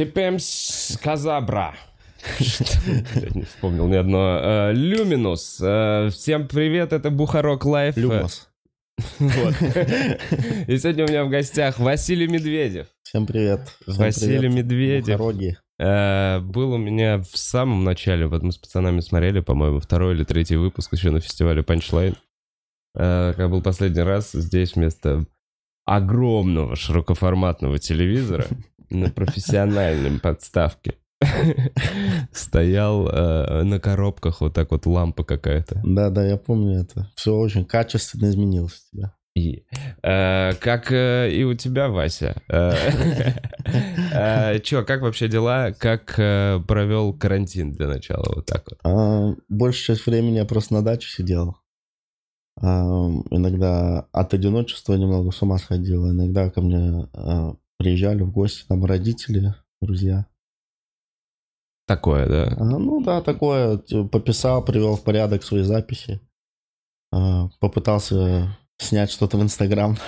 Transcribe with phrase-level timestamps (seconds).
[0.00, 1.74] Типемс Казабра.
[2.40, 4.40] Не вспомнил ни одно.
[4.42, 5.60] Э, Люминус.
[5.62, 7.98] Э, Всем привет, это Бухарок Лайф.
[7.98, 8.48] Люмос.
[9.18, 9.54] Вот.
[10.68, 12.86] И сегодня у меня в гостях Василий Медведев.
[13.02, 13.60] Всем привет.
[13.82, 14.54] Всем Василий привет.
[14.54, 15.18] Медведев.
[15.18, 15.58] Бухароги.
[15.78, 20.24] Э, Был у меня в самом начале, вот мы с пацанами смотрели, по-моему, второй или
[20.24, 22.16] третий выпуск еще на фестивале Punchline.
[22.94, 25.26] Э, Как был последний раз здесь вместо
[25.84, 28.46] огромного широкоформатного телевизора
[28.90, 30.94] на профессиональном подставке
[32.32, 35.80] стоял э, на коробках вот так вот лампа какая-то.
[35.84, 37.10] Да, да, я помню это.
[37.14, 39.14] Все очень качественно изменилось у тебя.
[39.36, 39.64] И,
[40.02, 42.42] э, как э, и у тебя, Вася.
[42.48, 42.72] Э,
[44.12, 45.72] э, Чё, как вообще дела?
[45.72, 48.26] Как э, провел карантин для начала?
[48.34, 48.78] Вот так вот.
[48.82, 51.56] А, большую часть времени я просто на даче сидел.
[52.60, 52.82] А,
[53.30, 56.10] иногда от одиночества немного с ума сходил.
[56.10, 60.26] Иногда ко мне а, приезжали в гости там родители, друзья.
[61.86, 62.54] Такое, да?
[62.58, 63.78] А, ну да, такое.
[64.12, 66.20] Пописал, привел в порядок свои записи.
[67.10, 69.96] А, попытался снять что-то в Инстаграм.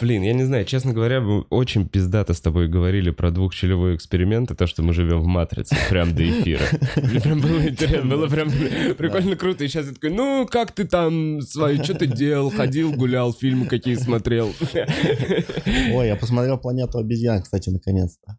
[0.00, 4.50] Блин, я не знаю, честно говоря, мы очень пиздато с тобой говорили про двухчелевой эксперимент
[4.50, 6.62] и то, что мы живем в матрице, прям до эфира.
[6.96, 8.50] Мне прям было интересно, было прям
[8.96, 9.64] прикольно круто.
[9.64, 13.66] И сейчас я такой, ну, как ты там свои, что ты делал, ходил, гулял, фильмы
[13.66, 14.54] какие смотрел.
[15.92, 18.38] Ой, я посмотрел «Планету обезьян», кстати, наконец-то.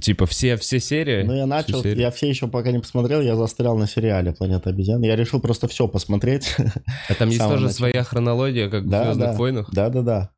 [0.00, 1.22] Типа все, все серии?
[1.22, 2.00] Ну, я Все начал, серии?
[2.00, 5.00] я все еще пока не посмотрел, я застрял на сериале «Планета обезьян».
[5.02, 6.54] Я решил просто все посмотреть.
[7.08, 7.70] А там есть тоже начала.
[7.70, 9.36] своя хронология, как в Да, «Звездных да.
[9.36, 9.70] войнах»?
[9.72, 10.30] Да-да-да.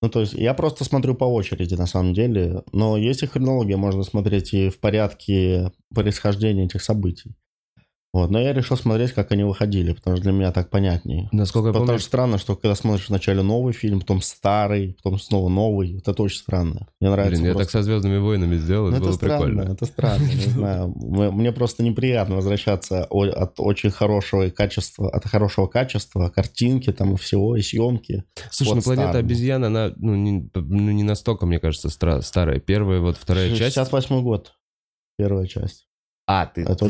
[0.00, 2.62] Ну, то есть, я просто смотрю по очереди, на самом деле.
[2.72, 7.36] Но есть и хронология, можно смотреть и в порядке происхождения этих событий.
[8.14, 11.30] Вот, но я решил смотреть, как они выходили, потому что для меня так понятнее.
[11.32, 15.18] Насколько я Потому помню, что странно, что когда смотришь вначале новый фильм, потом старый, потом
[15.18, 16.88] снова новый, вот это очень странно.
[17.00, 19.72] Мне нравится блин, я просто- так со «Звездными войнами» сделал, Ну, это было странно, прикольно.
[19.72, 20.94] это странно, не знаю.
[20.94, 27.56] Мне просто неприятно возвращаться от очень хорошего качества, от хорошего качества, картинки там и всего,
[27.56, 28.24] и съемки.
[28.50, 32.60] Слушай, ну «Планета обезьян», она ну не, ну, не настолько, мне кажется, старая.
[32.60, 33.74] Первая, вот вторая часть...
[33.76, 34.52] 68 год,
[35.16, 35.86] первая часть.
[36.26, 36.88] А, ты Это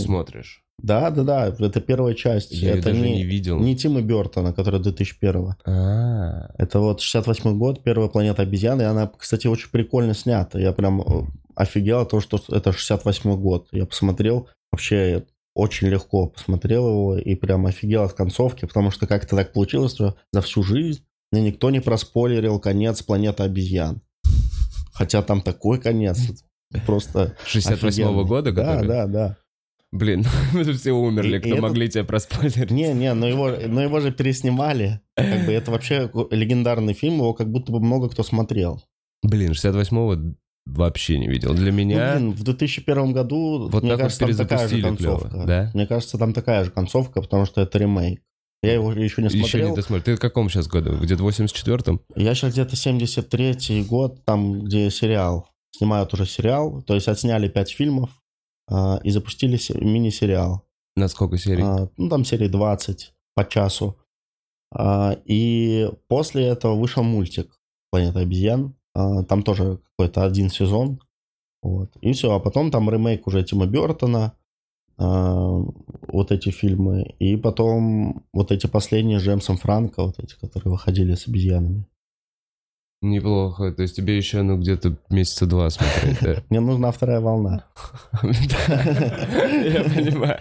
[0.00, 0.62] смотришь.
[0.82, 2.52] Да, да, да, это первая часть.
[2.52, 3.58] Я это даже не, не видел.
[3.58, 9.10] не Тима Бертона, который 2001 А, Это вот 68 год, первая планета обезьян, и она,
[9.18, 10.58] кстати, очень прикольно снята.
[10.58, 13.68] Я прям э, офигел того, что это 68 год.
[13.72, 15.24] Я посмотрел, вообще
[15.54, 20.16] очень легко посмотрел его и прям офигел от концовки, потому что как-то так получилось, что
[20.32, 24.00] за всю жизнь мне никто не проспойлерил конец планеты обезьян.
[24.92, 26.18] Хотя там такой конец.
[26.86, 28.24] Просто 68-го офигенный.
[28.24, 28.88] года, Да, который?
[28.88, 29.36] да, да.
[29.92, 30.24] Блин,
[30.78, 32.70] все умерли, И- кто этот- могли тебя проспойлерить.
[32.70, 35.00] Не, не, но его, но его же переснимали.
[35.16, 38.80] Как бы это вообще легендарный фильм, его как будто бы много кто смотрел.
[39.22, 40.34] Блин, 68-го
[40.66, 41.54] вообще не видел.
[41.54, 42.14] Для Ну, меня...
[42.14, 45.44] блин, в 2001 году, Вот мне вот кажется, там такая же концовка.
[45.46, 45.70] да?
[45.74, 48.20] Мне кажется, там такая же концовка, потому что это ремейк.
[48.62, 49.70] Я его еще не Еще смотрел.
[49.70, 50.04] не досмотрел.
[50.04, 50.96] Ты в каком сейчас году?
[50.98, 52.00] Где-то в 84-м?
[52.14, 55.48] Я сейчас где-то 73-й год, там, где сериал.
[55.72, 56.82] Снимают уже сериал.
[56.82, 58.10] То есть отсняли пять фильмов
[58.68, 60.62] а, и запустили се- мини-сериал.
[60.96, 61.62] На сколько серий?
[61.62, 63.96] А, ну, там серии 20 по часу.
[64.72, 67.58] А, и после этого вышел мультик
[67.90, 68.74] «Планета обезьян».
[68.94, 71.00] А, там тоже какой-то один сезон.
[71.62, 71.90] Вот.
[72.00, 72.34] И все.
[72.34, 74.32] А потом там ремейк уже Тима Бертона.
[74.98, 75.62] а,
[76.08, 77.14] вот эти фильмы.
[77.20, 81.86] И потом вот эти последние с Джеймсом Франко, вот эти, которые выходили с обезьянами.
[83.02, 83.72] Неплохо.
[83.72, 86.42] То есть тебе еще, ну, где-то месяца два смотреть, да?
[86.50, 87.64] Мне нужна вторая волна.
[88.22, 90.38] Я понимаю.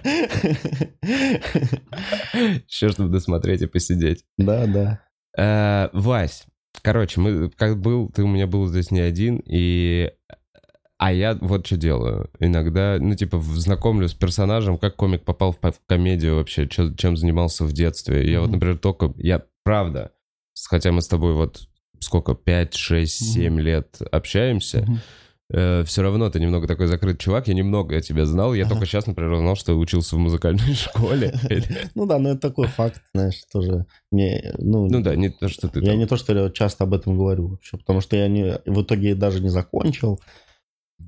[2.68, 4.26] Еще чтобы досмотреть и посидеть.
[4.38, 5.00] Да, да.
[5.38, 6.46] Э, Вась,
[6.82, 10.12] короче, мы как был, ты у меня был здесь не один, и
[10.98, 12.30] а я вот что делаю.
[12.42, 17.16] Иногда, ну, типа, знакомлюсь с персонажем, как комик попал в, в комедию вообще, чё- чем
[17.16, 18.30] занимался в детстве.
[18.30, 18.56] Я вот, Мгм.
[18.56, 20.12] например, только, я правда,
[20.70, 21.70] хотя мы с тобой вот
[22.00, 23.34] сколько, 5, 6, Мгм.
[23.34, 25.00] 7 лет общаемся, Мгм.
[25.86, 28.74] все равно ты немного такой закрыт чувак, я немного о тебя знал, я Ага.
[28.76, 31.34] только сейчас, например, узнал, что учился в музыкальной школе.
[31.96, 33.86] Ну да, но это такой факт, знаешь, тоже.
[34.12, 36.94] Не, ну, Ну да, не то, что ты Я не то, что я часто об
[36.94, 40.20] этом говорю вообще, потому что я не, в итоге даже не закончил.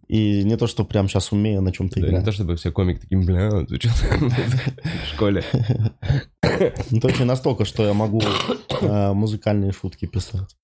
[0.07, 2.25] И не то, что прям сейчас умею на чем-то Да, не играть.
[2.25, 4.05] то чтобы все комики такие, бля, он учился
[5.03, 5.43] в школе.
[6.91, 8.21] Не то, что настолько, что я могу
[8.81, 10.55] э, музыкальные шутки писать.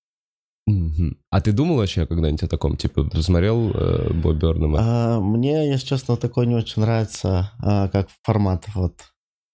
[1.30, 2.76] А ты думал вообще когда-нибудь о таком?
[2.76, 4.80] Типа, посмотрел э, Бо Бёрнема?
[4.82, 8.66] А, мне, если честно, такой не очень нравится, а, как формат.
[8.76, 8.96] Вот.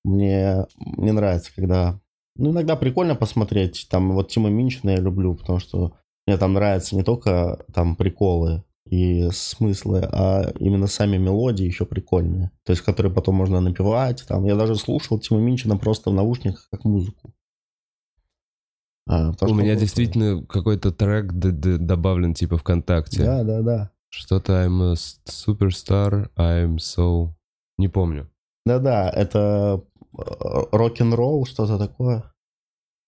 [0.04, 0.66] Мне
[0.98, 2.00] не нравится, когда...
[2.36, 3.88] Ну, иногда прикольно посмотреть.
[3.92, 5.94] Там вот Тима Минчина я люблю, потому что
[6.26, 12.52] Мне там нравятся не только там приколы и смыслы, а именно сами мелодии еще прикольные.
[12.66, 14.26] То есть, которые потом можно напевать.
[14.28, 14.46] Там.
[14.46, 17.34] Я даже слушал Тима Минчина просто в наушниках как музыку.
[19.08, 23.24] А, У меня действительно какой-то трек добавлен типа ВКонтакте.
[23.24, 23.90] Да, да, да.
[24.10, 27.30] Что-то I'm a superstar, I'm so...
[27.78, 28.30] Не помню.
[28.66, 29.84] Да-да, это
[30.18, 30.22] э,
[30.72, 32.24] рок-н-ролл, что-то такое.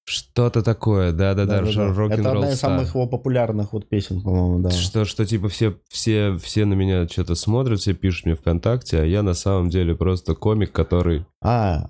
[0.07, 2.09] Что-то такое, да-да-да, рок-н-ролл.
[2.11, 4.71] Это одна из самых его популярных вот песен, по-моему, да.
[4.71, 9.05] Что, что типа все, все, все на меня что-то смотрят, все пишут мне ВКонтакте, а
[9.05, 11.25] я на самом деле просто комик, который...
[11.41, 11.87] А,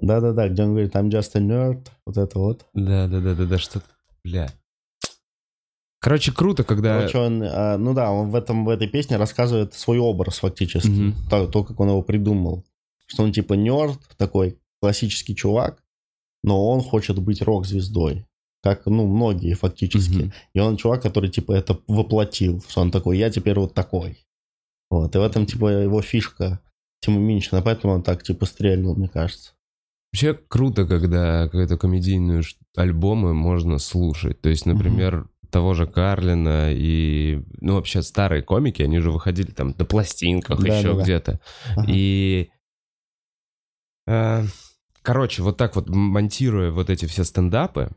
[0.00, 2.66] да-да-да, где он говорит, I'm just a nerd, вот это вот.
[2.74, 3.86] Да-да-да-да, что-то,
[4.24, 4.50] бля.
[6.00, 6.98] Короче, круто, когда...
[6.98, 10.88] Короче, он, а, ну да, он в, этом, в этой песне рассказывает свой образ фактически,
[10.88, 11.28] mm-hmm.
[11.28, 12.64] то, то, как он его придумал.
[13.06, 15.82] Что он типа нерд, такой классический чувак,
[16.44, 18.26] но он хочет быть рок-звездой.
[18.62, 20.22] Как, ну, многие фактически.
[20.22, 20.32] Mm-hmm.
[20.54, 22.62] И он чувак, который типа это воплотил.
[22.68, 24.24] Что он такой, я теперь вот такой.
[24.90, 26.60] Вот, и в этом типа его фишка
[27.00, 29.52] Тима Минчина, поэтому он так типа стрельнул, мне кажется.
[30.12, 32.42] Вообще круто, когда какие-то комедийные
[32.76, 34.40] альбомы можно слушать.
[34.40, 39.50] То есть, например, mm-hmm того же Карлина и, ну, вообще старые комики, они же выходили
[39.50, 41.40] там на пластинках, да, еще да, где-то.
[41.76, 41.86] Ага.
[41.88, 42.50] И,
[44.06, 44.44] э,
[45.02, 47.90] короче, вот так вот монтируя вот эти все стендапы,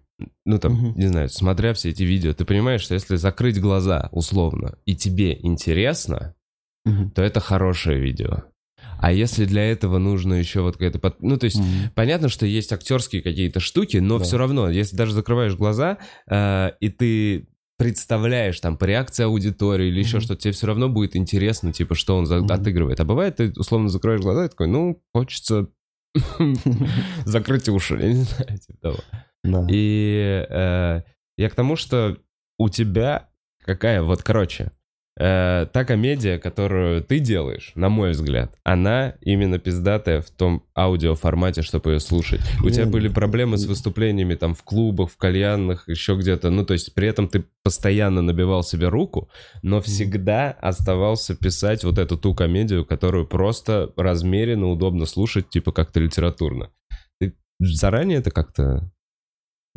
[0.46, 1.00] ну, там, угу.
[1.00, 5.38] не знаю, смотря все эти видео, ты понимаешь, что если закрыть глаза, условно, и тебе
[5.42, 6.36] интересно,
[6.86, 7.12] угу.
[7.14, 8.44] то это хорошее видео.
[9.02, 11.00] А если для этого нужно еще вот какая-то...
[11.00, 11.22] Под...
[11.22, 11.92] Ну, то есть, mm-hmm.
[11.96, 14.24] понятно, что есть актерские какие-то штуки, но да.
[14.24, 15.98] все равно, если даже закрываешь глаза,
[16.30, 20.22] э, и ты представляешь там по реакции аудитории или еще mm-hmm.
[20.22, 22.38] что-то, тебе все равно будет интересно, типа, что он за...
[22.38, 22.54] mm-hmm.
[22.54, 23.00] отыгрывает.
[23.00, 25.68] А бывает, ты условно закрываешь глаза и такой, ну, хочется
[27.26, 29.68] закрыть уши, я не знаю, типа того.
[29.70, 31.02] И э,
[31.38, 32.18] я к тому, что
[32.60, 33.30] у тебя
[33.64, 34.72] какая, вот, короче,
[35.22, 41.62] э, та комедия, которую ты делаешь, на мой взгляд, она именно пиздатая в том аудиоформате,
[41.62, 42.42] чтобы ее слушать.
[42.64, 46.50] У тебя были проблемы с выступлениями там в клубах, в кальянных, еще где-то.
[46.50, 49.30] Ну, то есть при этом ты постоянно набивал себе руку,
[49.62, 56.00] но всегда оставался писать вот эту ту комедию, которую просто размеренно удобно слушать, типа как-то
[56.00, 56.72] литературно.
[57.20, 58.92] Ты заранее это как-то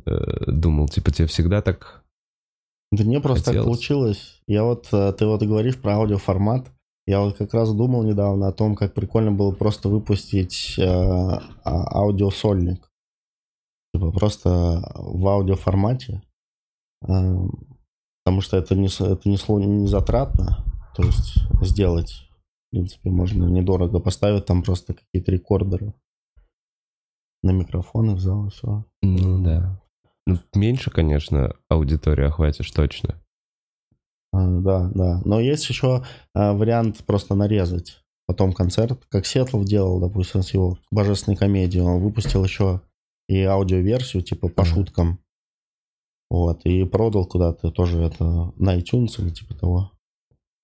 [0.06, 0.10] э,
[0.46, 0.88] думал?
[0.88, 2.03] Типа тебе всегда так
[2.96, 3.56] да не, просто Хотелось.
[3.56, 4.42] так получилось.
[4.46, 6.70] Я вот, э, ты вот говоришь про аудиоформат.
[7.06, 11.40] Я вот как раз думал недавно о том, как прикольно было просто выпустить э, а,
[11.64, 12.90] аудиосольник.
[13.94, 16.22] Типа просто в аудиоформате.
[17.06, 17.46] Э,
[18.24, 20.64] потому что это не, это не, не затратно.
[20.96, 22.28] То есть сделать,
[22.68, 25.94] в принципе, можно недорого поставить там просто какие-то рекордеры
[27.42, 28.84] на микрофоны в зал и все.
[29.02, 29.73] Ну да.
[30.26, 33.20] Ну, меньше, конечно, аудиторию охватишь точно.
[34.32, 35.20] А, да, да.
[35.24, 36.04] Но есть еще
[36.34, 41.84] а, вариант просто нарезать потом концерт, как Сетлов делал, допустим, с его божественной комедией.
[41.84, 42.80] Он выпустил еще
[43.28, 45.20] и аудиоверсию, типа по шуткам.
[46.30, 49.92] Вот, и продал куда-то тоже это на iTunes или типа того.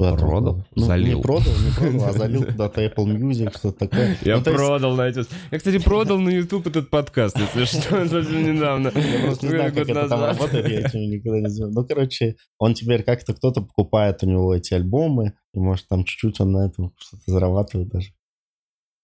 [0.00, 0.64] Продал?
[0.74, 1.18] Ну, залил.
[1.18, 4.16] Не продал, не продал, а залил куда-то Apple Music, что-то такое.
[4.22, 5.28] Я ну, продал на iTunes.
[5.50, 8.92] Я, кстати, продал на YouTube этот подкаст, если что, совсем недавно.
[8.94, 11.72] Я просто не знаю, как это там работает, я этим никогда не знаю.
[11.72, 16.40] Ну, короче, он теперь как-то кто-то покупает у него эти альбомы, и может там чуть-чуть
[16.40, 18.10] он на этом что-то зарабатывает даже.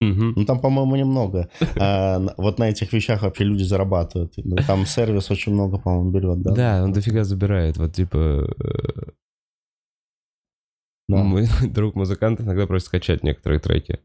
[0.00, 0.33] Угу.
[0.37, 1.49] Ну, там, по-моему, немного.
[1.79, 4.35] А, вот на этих вещах вообще люди зарабатывают.
[4.67, 6.55] Там сервис очень много, по-моему, берет, да?
[6.55, 7.76] Да, он дофига забирает.
[7.76, 8.49] Вот, типа,
[11.09, 11.23] да.
[11.23, 14.01] Мой друг музыкант иногда просит скачать некоторые треки.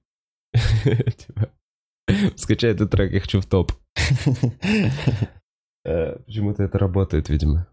[0.83, 1.49] Типа,
[2.35, 3.71] скачай этот трек, я хочу в топ.
[5.83, 7.67] Э, почему-то это работает, видимо.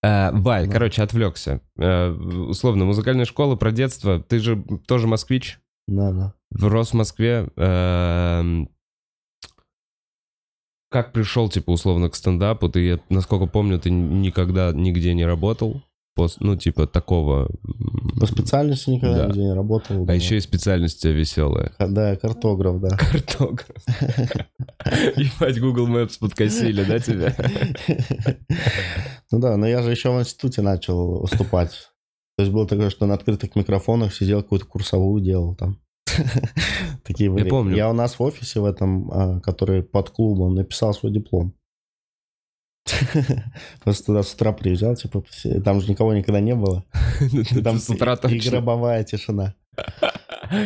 [0.00, 1.60] Э, Валь, короче, отвлекся.
[1.76, 4.20] Э, условно, музыкальная школа про детство.
[4.22, 5.58] Ты же тоже москвич?
[5.88, 6.34] Да, да.
[6.52, 7.50] Рос в Москве.
[10.88, 12.68] Как пришел, типа, условно, к стендапу?
[12.68, 15.82] Ты, насколько помню, ты никогда нигде не работал
[16.16, 17.48] по, ну, типа такого...
[18.18, 19.26] По специальности никогда да.
[19.26, 20.02] нигде не работал.
[20.02, 20.14] А да.
[20.14, 21.72] еще и специальность у тебя веселая.
[21.78, 22.96] Да, картограф, да.
[22.96, 23.76] Картограф.
[25.16, 27.36] Ебать, Google Maps подкосили, да, тебя?
[29.30, 31.90] Ну да, но я же еще в институте начал выступать.
[32.38, 35.80] То есть было такое, что на открытых микрофонах сидел, какую-то курсовую делал там.
[37.04, 37.44] Такие были.
[37.44, 37.76] Я помню.
[37.76, 41.54] Я у нас в офисе в этом, а, который под клубом, написал свой диплом.
[43.82, 45.24] Просто туда с утра приезжал, типа,
[45.64, 46.84] там же никого никогда не было.
[47.32, 49.54] Ну, там с утра и гробовая тишина.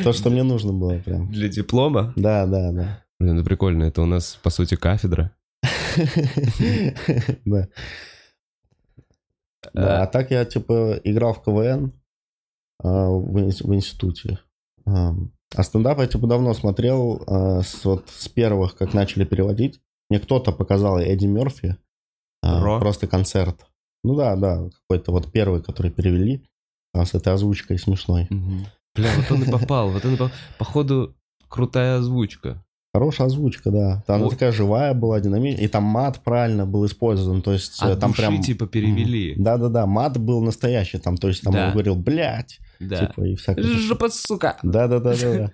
[0.04, 1.30] То, что мне нужно было прям.
[1.32, 2.12] Для диплома?
[2.16, 3.04] Да, да, да.
[3.18, 5.32] Блин, ну прикольно, это у нас, по сути, кафедра.
[7.44, 7.68] Да.
[9.74, 11.92] Да, а так я, типа, играл в КВН
[12.82, 14.38] а, в, ин- в институте.
[14.86, 15.14] А,
[15.54, 19.80] а стендап я, типа, давно смотрел а, с, вот, с первых, как начали переводить.
[20.08, 21.76] Мне кто-то показал Эдди Мерфи.
[22.42, 22.78] А, Ро?
[22.80, 23.66] просто концерт.
[24.04, 26.42] Ну да, да, какой-то вот первый, который перевели.
[26.94, 28.26] а, с этой озвучкой смешной.
[28.30, 28.66] Мгм.
[28.96, 30.34] Бля, вот он и попал, вот он и попал.
[30.58, 31.14] Походу,
[31.48, 32.64] крутая озвучка.
[32.92, 34.02] Хорошая озвучка, да.
[34.08, 34.30] Там она Вот.
[34.32, 35.64] такая живая была, динамичная.
[35.64, 37.40] И там мат правильно был использован.
[37.42, 38.42] То есть э, От там души, прям...
[38.42, 39.34] типа, перевели.
[39.36, 41.16] Да-да-да, мат был настоящий там.
[41.16, 41.66] То есть там Да.
[41.66, 42.58] он говорил, блядь.
[42.80, 43.06] Да.
[43.06, 43.62] Типа и всякое.
[43.62, 44.58] Жопа, сука!
[44.64, 45.52] Да-да-да-да.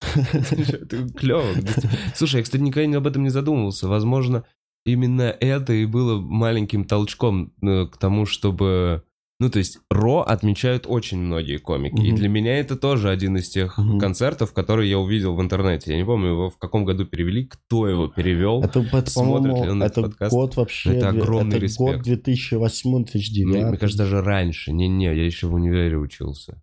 [1.16, 1.42] Клево.
[2.14, 3.88] Слушай, я, кстати, никогда об этом не задумывался.
[3.88, 4.44] Возможно,
[4.88, 9.02] именно это и было маленьким толчком э, к тому, чтобы...
[9.40, 11.94] Ну, то есть, Ро отмечают очень многие комики.
[12.02, 12.16] И Мгм.
[12.16, 14.00] для меня это тоже один из тех Мгм.
[14.00, 15.92] концертов, которые я увидел в интернете.
[15.92, 18.64] Я не помню, его в каком году перевели, кто его перевел.
[18.64, 20.32] Это, это Смотрит ли он этот это подкаст?
[20.32, 20.90] год вообще...
[20.96, 21.98] Это огромный это респект.
[21.98, 23.44] год 2008-2009.
[23.44, 24.72] Мне, мне кажется, даже раньше.
[24.72, 26.60] Не-не, я еще в универе учился.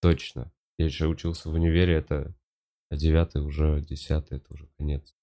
[0.00, 0.50] Точно.
[0.78, 2.34] Я еще учился в универе, это
[2.90, 5.14] а девятый уже, десятый, это уже конец.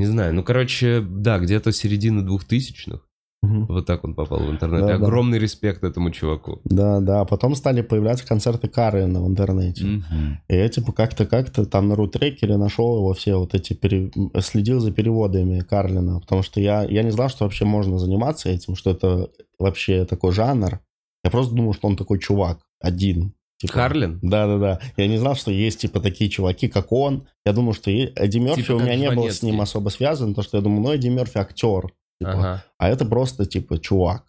[0.00, 3.06] Не знаю, ну, короче, да, где-то середина двухтысячных.
[3.42, 3.66] Мгм.
[3.66, 4.80] Вот так он попал в интернет.
[4.80, 5.04] Да, И да.
[5.06, 6.60] Огромный респект этому чуваку.
[6.64, 7.24] Да, да.
[7.26, 9.84] Потом стали появляться концерты Карена в интернете.
[9.84, 10.40] Мгм.
[10.48, 14.80] И я типа как-то как-то там на рутрекере нашел его все вот эти пере- следил
[14.80, 18.90] за переводами Карлина, потому что я я не знал, что вообще можно заниматься этим, что
[18.90, 19.28] это
[19.58, 20.80] вообще такой жанр.
[21.24, 23.32] Я просто думал, что он такой чувак один.
[23.60, 24.18] Типа, Карлин?
[24.22, 24.80] Да, да, да.
[24.96, 27.28] Я не знал, что есть типа такие чуваки, как он.
[27.44, 30.44] Я думал, что Эдди Мерфи Типа у меня не было с ним особо связан, потому
[30.44, 31.92] что я думаю, ну Эдди Мерфи актер.
[32.18, 32.32] типа.
[32.32, 32.64] Ага.
[32.78, 34.24] А это просто, типа, чувак.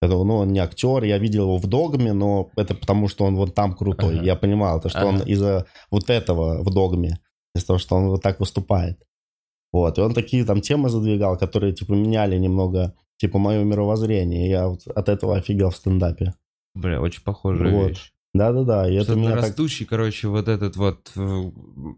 [0.00, 3.36] Это, ну, он не актер, я видел его в «Догме», но это потому, что он
[3.36, 4.16] вот там крутой.
[4.16, 4.24] Ага.
[4.24, 5.24] Я понимал, то, что он Ага.
[5.26, 7.20] из-за вот этого в «Догме»,
[7.54, 8.98] из-за того, что он вот так выступает.
[9.72, 14.46] Вот, и он такие там темы задвигал, которые, типа, меняли немного, типа, мое мировоззрение.
[14.46, 16.34] И Я вот от этого офигел в стендапе.
[16.74, 17.88] Бля, очень похожая Вот.
[17.90, 18.12] вещь.
[18.34, 19.42] Да-да-да, и это меня так...
[19.42, 21.42] растущий, короче, вот этот вот э,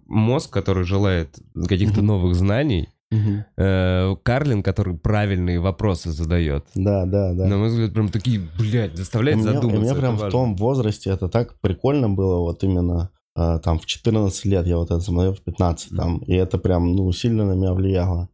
[0.06, 1.38] мозг, который желает
[1.68, 2.06] каких-то Мгм.
[2.06, 3.44] новых знаний, Мгм.
[3.56, 6.66] э, Карлин, который правильные вопросы задает.
[6.74, 7.46] Да, да, да.
[7.46, 9.78] На мой взгляд, прям такие, блядь, заставляет и задуматься.
[9.80, 10.30] мне это прям в важно.
[10.32, 14.90] том возрасте это так прикольно было, вот именно э, там в 14 лет я вот
[14.90, 15.96] это смотрел, в 15 Мгм.
[16.00, 18.28] там, и это прям, ну, сильно на меня влияло.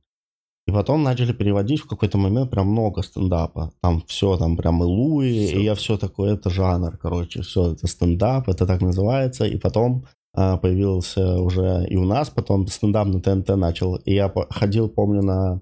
[0.71, 3.73] И потом начали переводить в какой-то момент прям много стендапа.
[3.83, 5.59] Там все, там прям и Луи, Всё.
[5.59, 9.47] и я все такое, это жанр, короче, все, это стендап, это так называется.
[9.47, 13.97] И потом а, появился уже и у нас, потом стендап на ТНТ начал.
[13.97, 15.61] И я ходил, помню, на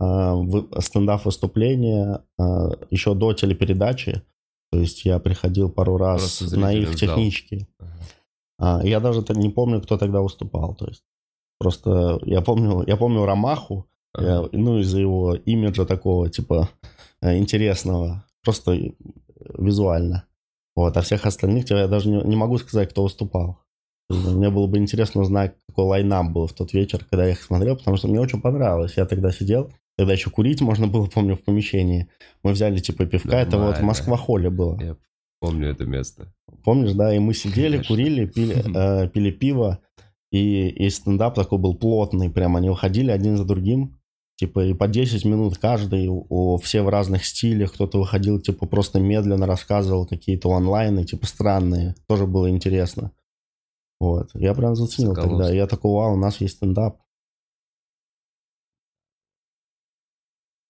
[0.00, 4.22] а, вы- стендап-выступления а, еще до телепередачи.
[4.72, 7.68] То есть я приходил пару раз Просто на их технички.
[7.78, 8.80] Ага.
[8.80, 10.74] А, я даже не помню, кто тогда выступал.
[10.74, 11.04] То есть
[11.60, 14.26] просто я помню, я помню Ромаху, Ага.
[14.28, 16.68] я- ну из-за его имиджа такого типа
[17.22, 18.92] э, интересного, просто э,
[19.58, 20.24] визуально.
[20.76, 23.58] Вот, а всех остальных я даже не, не могу сказать, кто выступал.
[24.08, 27.76] Мне было бы интересно узнать, какой лайнап был в тот вечер, когда я их смотрел,
[27.76, 28.94] потому что мне очень понравилось.
[28.96, 32.08] Я тогда сидел, тогда еще курить можно было, помню, в помещении.
[32.42, 33.86] Мы взяли типа пивка, это вот в Нормально.
[33.86, 34.80] Москва-холле было.
[34.80, 34.96] Я
[35.40, 36.32] помню это место.
[36.64, 37.14] Помнишь, да?
[37.14, 37.94] И мы сидели, Конечно.
[37.94, 38.64] курили, пили,
[39.04, 39.78] э, пили пиво,
[40.32, 43.99] и, и стендап такой был плотный, прям они уходили один за другим,
[44.40, 48.98] типа и по 10 минут каждый, у, все в разных стилях, кто-то выходил, типа просто
[48.98, 53.12] медленно рассказывал какие-то онлайны, типа странные, тоже было интересно.
[54.00, 55.56] Вот, я прям заценил тогда, Соколовский.
[55.58, 56.96] я такой, вау, у нас есть стендап.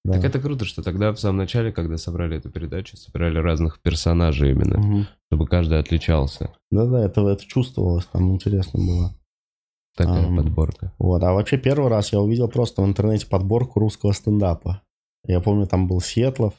[0.04, 0.14] Да.
[0.14, 4.50] Так это круто, что тогда в самом начале, когда собрали эту передачу, собрали разных персонажей
[4.50, 5.06] именно, Мгм.
[5.28, 6.52] чтобы каждый отличался.
[6.72, 9.14] Да-да, это, это чувствовалось, там интересно было.
[9.96, 10.36] Такая Ам.
[10.36, 10.92] подборка.
[10.98, 11.22] Вот.
[11.22, 14.82] А вообще первый раз я увидел просто в интернете подборку русского стендапа.
[15.26, 16.54] Я помню, там был Светлов.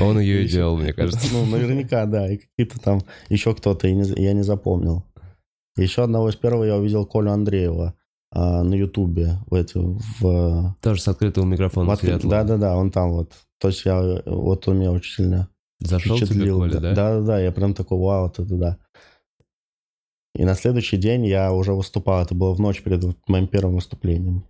[0.00, 1.26] Он ее и делал, мне кажется.
[1.32, 2.30] Ну, наверняка, да.
[2.30, 5.04] И какие-то там еще кто-то, я не, запомнил.
[5.76, 7.94] Еще одного из первого я увидел Колю Андреева
[8.30, 9.38] а, на Ютубе.
[9.46, 11.96] В, эти- в, Тоже с открытого микрофона.
[12.00, 13.32] Да-да-да, он там вот.
[13.58, 15.48] То есть я, вот он меня очень сильно
[15.84, 16.52] Зашел тебе.
[16.52, 16.94] Коля, да?
[16.94, 18.78] Да-да-да, я прям такой, вау, это да.
[20.34, 22.22] И на следующий день я уже выступал.
[22.22, 24.44] Это было в ночь перед моим первым выступлением.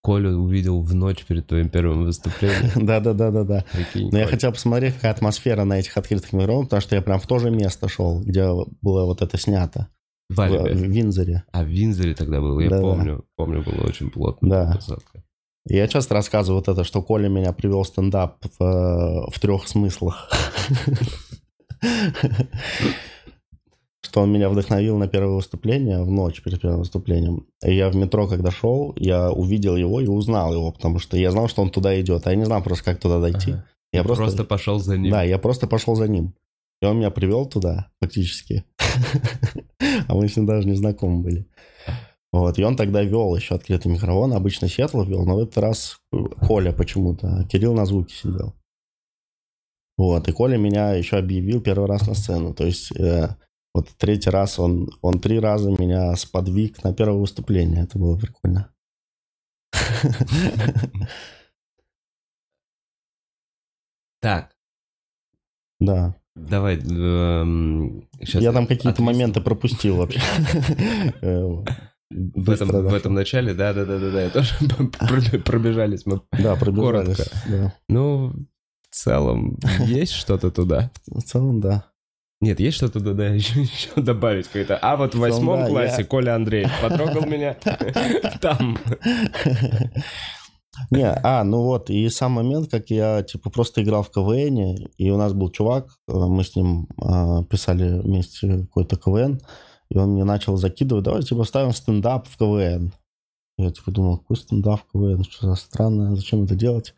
[0.00, 2.70] Коля увидел в ночь перед твоим первым выступлением.
[2.86, 3.64] Да-да-да-да-да.
[3.94, 7.26] Но я хотел посмотреть, какая атмосфера на этих открытых микрофонах, потому что я прям в
[7.26, 8.48] то же место шел, где
[8.80, 9.88] было вот это снято.
[10.30, 10.74] В В, Алибе.
[10.74, 11.42] в Винзоре.
[11.52, 13.24] А в Винзоре тогда был, я помню.
[13.36, 14.48] Помню, было очень плотно.
[14.48, 14.72] Да.
[14.76, 15.24] посадка.
[15.66, 19.66] Я часто рассказываю вот это, что Коля меня привел в стендап в, э, в трех
[19.68, 20.30] смыслах.
[24.02, 27.46] что он меня вдохновил на первое выступление в ночь перед первым выступлением.
[27.64, 31.30] И я в метро, когда шел, я увидел его и узнал его, потому что я
[31.30, 33.52] знал, что он туда идет, а я не знал просто, как туда дойти.
[33.52, 33.64] Ага.
[33.92, 34.24] Я Просто...
[34.24, 35.10] просто, пошел за ним.
[35.10, 36.34] да, я просто пошел за ним.
[36.82, 38.64] И он меня привел туда, фактически.
[40.08, 41.46] А мы с ним даже не знакомы были.
[42.32, 45.98] Вот, и он тогда вел еще открытый микрофон, обычно Светлов вел, но в этот раз
[46.46, 48.54] Коля почему-то, а Кирилл на звуке сидел.
[49.96, 53.34] Вот, и Коля меня еще объявил первый раз на сцену, то есть э,
[53.78, 58.70] вот третий раз он, он три раза меня сподвиг на первое выступление, это было прикольно.
[64.20, 64.50] Так,
[65.80, 66.80] Да, давай.
[68.24, 70.20] щас я там какие-то моменты пропустил вообще.
[71.22, 71.44] Э,
[72.10, 76.22] В этом, в этом начале, да, да, да, да, да, я тоже пробе- пробежались мы.
[76.32, 77.16] Да, пробежались.
[77.16, 77.24] коротко.
[77.48, 77.74] Да.
[77.88, 78.32] Ну,
[78.90, 80.90] в целом, есть что-то туда?
[81.06, 81.84] В целом, да.
[82.40, 84.76] Нет, есть что-то туда еще, еще добавить какое-то.
[84.76, 87.54] А вот в восьмом да, классе я- Коля Андреев потрогал меня
[88.40, 88.78] там.
[90.92, 95.10] Не, а, ну вот, и сам момент, как я, типа, просто играл в КВН, и
[95.10, 99.40] у нас был чувак, э, мы с ним а, писали вместе какой-то КВН,
[99.90, 102.92] и он мне начал закидывать, давай, типа, ставим стендап в КВН.
[103.56, 106.94] Я, типа, думал, какой стендап в КВН, что за странно, зачем это делать?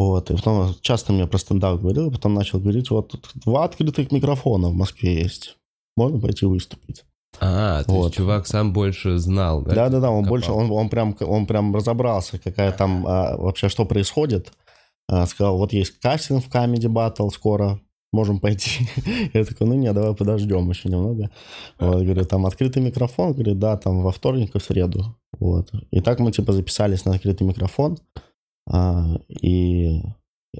[0.00, 4.10] Вот, и потом часто мне про стендап говорил, потом начал говорить, вот, тут два открытых
[4.10, 5.58] микрофона в Москве есть,
[5.94, 7.04] можно пойти выступить.
[7.38, 8.04] А, то Вот.
[8.04, 9.74] есть чувак сам больше знал, да?
[9.74, 10.30] Да, да, да, он Копал.
[10.30, 14.54] больше, он, он прям, он прям разобрался, какая там а, вообще что происходит.
[15.06, 17.78] А, сказал, вот есть кастинг в Comedy Battle скоро,
[18.10, 18.88] можем пойти.
[19.34, 21.28] Я такой, ну не, давай подождем еще немного.
[21.78, 25.14] Вот, говорю, там открытый микрофон, говорю, да, там во вторник и в среду.
[25.38, 25.70] Вот.
[25.90, 27.98] И так мы типа записались на открытый микрофон.
[28.70, 30.00] А, и...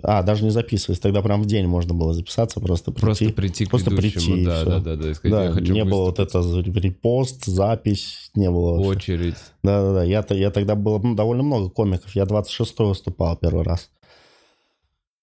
[0.02, 3.05] А, даже не записывались, тогда прям в день можно было записаться, просто прийти.
[3.05, 5.85] Просто прийти к Просто ведущему, прийти, да, да, да, да, сказать, да, я хочу не
[5.85, 8.76] было вот это репост, запись, не было.
[8.76, 9.14] вообще.
[9.14, 9.37] очередь.
[9.64, 12.14] Да-да-да, я, то- я тогда было ну, довольно много комиков.
[12.14, 13.90] Я 26-й выступал первый раз.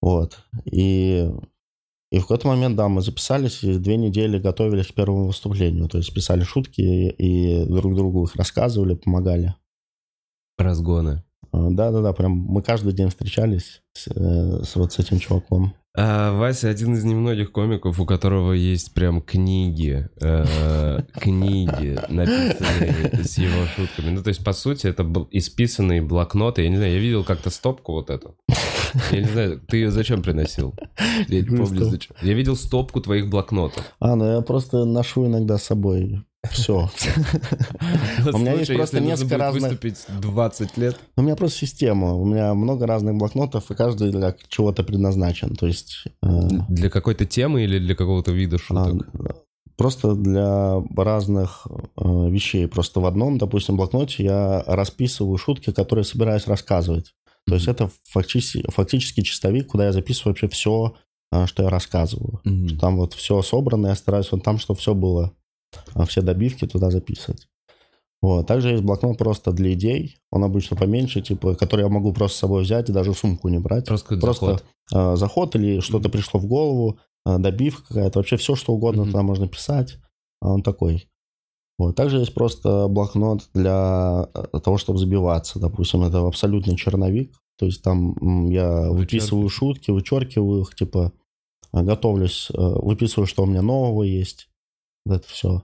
[0.02, 0.38] Вот.
[0.66, 1.30] И,
[2.12, 5.88] и в какой-то момент, да, мы записались и две недели готовились к первому выступлению.
[5.88, 9.56] То есть писали шутки и друг другу их рассказывали, помогали.
[10.58, 11.24] Разгоны.
[11.52, 15.74] А, Да-да-да, прям мы каждый день встречались с, э, с вот с этим чуваком.
[16.00, 23.38] А, Вася один из немногих комиков, у которого есть прям книги, э, книги, написанные с
[23.40, 24.12] его шутками.
[24.12, 26.62] Ну, то есть, по сути, это бл- исписанные блокноты.
[26.62, 28.36] Я не знаю, я видел как-то стопку вот эту.
[29.12, 30.76] Я не знаю, ты ее зачем приносил?
[31.28, 32.16] Я не помню, зачем.
[32.22, 33.84] Я видел стопку твоих блокнотов.
[34.00, 36.90] А, ну я просто ношу иногда с собой все.
[38.34, 40.98] У меня есть просто несколько разных- выступить 20 лет.
[41.16, 42.14] У меня просто система.
[42.14, 45.56] У меня много разных блокнотов, и каждый для чего-то предназначен.
[45.56, 46.04] То есть...
[46.24, 46.28] э,
[46.70, 49.08] Для какой-то темы или для какого-то вида шуток?
[49.20, 49.34] А,
[49.78, 52.68] Просто для разных э, вещей.
[52.68, 57.14] Просто в одном, допустим, блокноте я расписываю шутки, которые собираюсь рассказывать.
[57.46, 60.96] То есть это фактически, фактически чистовик, куда я записываю вообще все,
[61.46, 62.42] что я рассказываю.
[62.44, 62.78] Мгм.
[62.80, 65.32] Там вот все собрано, я стараюсь вот там, чтобы все было, а,
[66.08, 67.48] все добивки туда записывать.
[68.22, 68.48] Вот.
[68.48, 70.18] Также есть блокнот просто для идей.
[70.32, 73.60] Он обычно поменьше, типа, который я могу просто с собой взять и даже сумку не
[73.60, 73.86] брать.
[73.86, 74.66] Просто Просто заход.
[74.94, 79.12] э, заход или что-то пришло в голову, э, добивка какая-то, вообще все, что угодно Мгм.
[79.12, 79.98] туда можно писать.
[80.42, 81.08] А Он такой.
[81.78, 81.96] Вот.
[81.96, 84.30] Также есть просто блокнот для
[84.64, 85.60] того, чтобы забиваться.
[85.60, 87.32] Допустим, это абсолютный черновик.
[87.60, 91.12] То есть там я выписываю шутки, вычеркиваю их, типа
[91.72, 94.50] готовлюсь, выписываю, что у меня нового есть.
[95.08, 95.64] Вот это все.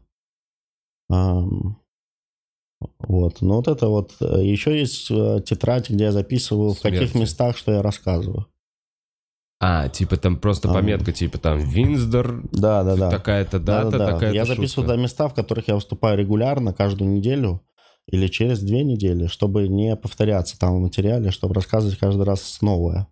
[3.00, 3.42] Вот.
[3.42, 4.16] Но вот это вот.
[4.20, 7.18] э, Еще есть э, тетрадь, где я записываю, в каких Смерти.
[7.18, 8.48] местах, что я рассказываю.
[9.62, 10.74] А, типа там просто А.
[10.74, 13.10] пометка, типа там Винздор, Да, да, да.
[13.10, 14.12] такая-то дата, Да-да-да.
[14.14, 14.82] такая-то Я записываю шутка.
[14.92, 17.62] туда места, в которых я выступаю регулярно, каждую неделю
[18.12, 23.08] или через две недели, чтобы не повторяться там в материале, чтобы рассказывать каждый раз новое.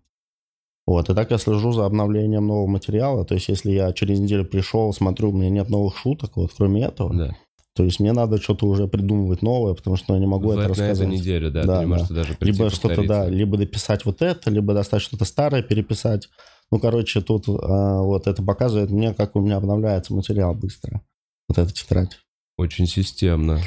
[0.86, 3.24] Вот, и так я слежу за обновлением нового материала.
[3.24, 6.84] То есть, если я через неделю пришел, смотрю, у меня нет новых шуток, вот кроме
[6.84, 7.36] этого, Да.
[7.76, 10.62] то есть мне надо что-то уже придумывать новое, потому что я не могу это на
[10.64, 11.08] эту рассказать.
[11.08, 14.50] неделю, да, Да, ты не можешь даже прийти Либо что-то, да, либо дописать вот это,
[14.50, 16.28] либо достать что-то старое, переписать.
[16.72, 21.02] Ну, короче, тут а, вот это показывает мне, как у меня обновляется материал быстро.
[21.48, 22.18] Вот эта тетрадь.
[22.56, 23.60] Очень системно.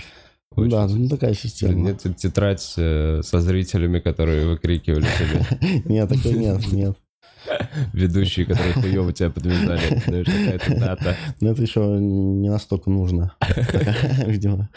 [0.55, 1.73] Очень Да, ну такая система.
[1.73, 5.81] Нет тетрадь э, со зрителями, которые выкрикивали тебе.
[5.85, 6.97] Нет, такой нет, нет.
[7.93, 9.99] Ведущие, которые хуёво тебя подвязали.
[10.05, 11.15] Знаешь, какая-то дата.
[11.41, 13.35] Но это еще не настолько нужно,
[14.25, 14.69] видимо.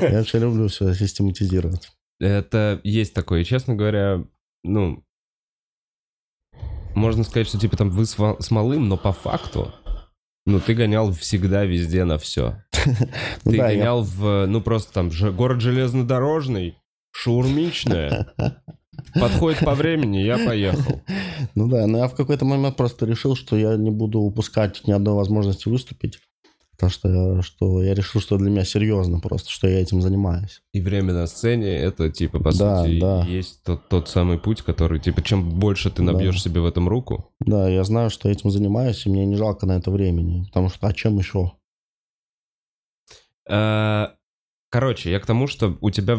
[0.00, 1.90] Я вообще люблю все систематизировать.
[2.20, 3.40] Это есть такое.
[3.42, 4.24] И, честно говоря,
[4.62, 5.04] ну,
[6.94, 8.16] можно сказать, что типа там вы с,
[8.50, 9.72] малым, но по факту
[10.46, 12.62] Ну, ты гонял всегда везде на все.
[13.44, 16.76] Ну Ты да, я- гонял в, ну, просто там, же- город железнодорожный,
[17.12, 18.28] шаурмичная.
[19.14, 21.00] Подходит по времени, я поехал.
[21.54, 24.92] Ну да, но я в какой-то момент просто решил, что я не буду упускать ни
[24.92, 26.18] одной возможности выступить.
[26.72, 30.60] Потому что, я- что я решил, что для меня серьезно просто, что я этим занимаюсь.
[30.72, 33.24] И время на сцене, это, типа, по Да, сути, да.
[33.28, 36.12] есть тот, тот самый путь, который, типа, чем больше ты Да.
[36.12, 39.66] набьешь себе в этом руку, Да, я знаю, что этим занимаюсь, и мне не жалко
[39.66, 40.44] на это времени.
[40.46, 41.52] Потому что, а чем еще?
[44.70, 46.18] Короче, я к тому, что у тебя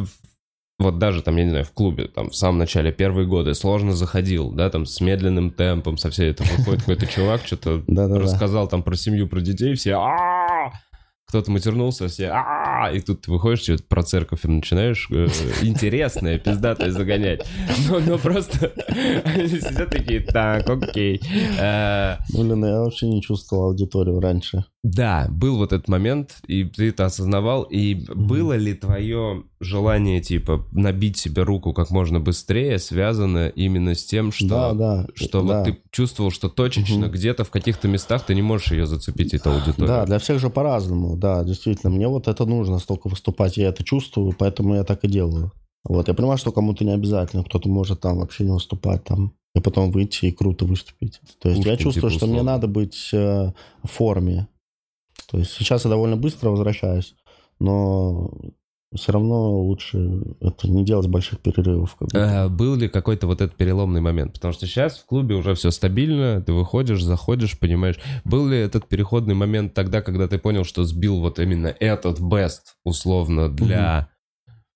[0.78, 3.94] вот даже там, я не знаю, в клубе, там, в самом начале, первые годы сложно
[3.94, 8.84] заходил, да, там, с медленным темпом, со всей этой, выходит какой-то чувак, что-то рассказал там
[8.84, 9.98] про семью, про детей, все
[11.28, 12.32] кто-то матернулся, все
[12.94, 15.28] и тут ты выходишь, что-то про церковь и начинаешь э,
[15.64, 17.46] интересное, пиздатое загонять.
[17.90, 18.72] Но, но просто
[19.26, 21.20] они сидят такие, так, окей.
[21.60, 24.66] Э, Блин, я вообще не чувствовал аудиторию раньше.
[24.86, 30.64] Да, был вот этот момент, и ты это осознавал, и было ли твое желание, типа,
[30.74, 35.08] набить себе руку как можно быстрее связано именно с тем, что, да, да.
[35.16, 35.58] что да.
[35.58, 37.12] вот ты чувствовал, что точечно Мгм.
[37.12, 39.88] где-то в каких-то местах ты не можешь ее зацепить, эту аудиторию?
[39.88, 41.92] Да, для всех же по-разному, да, действительно.
[41.92, 45.52] Мне вот это нужно столько выступать, я это чувствую, поэтому я так и делаю.
[45.84, 49.62] Вот, я понимаю, что кому-то не обязательно, кто-то может там вообще не выступать там, и
[49.62, 51.22] потом выйти и круто выступить.
[51.40, 54.48] То есть я Пушкин, чувствую, типа, что мне надо быть э, в форме.
[55.30, 57.16] То есть сейчас я довольно быстро возвращаюсь,
[57.60, 58.32] но
[58.96, 61.96] все равно лучше это не делать больших перерывов.
[61.96, 62.14] Как.
[62.14, 64.34] Э, Был ли какой-то вот этот переломный момент?
[64.34, 68.00] Потому что сейчас в клубе уже все стабильно, ты выходишь, заходишь, понимаешь.
[68.24, 72.76] Был ли этот переходный момент тогда, когда ты понял, что сбил вот именно этот best,
[72.84, 74.10] условно, для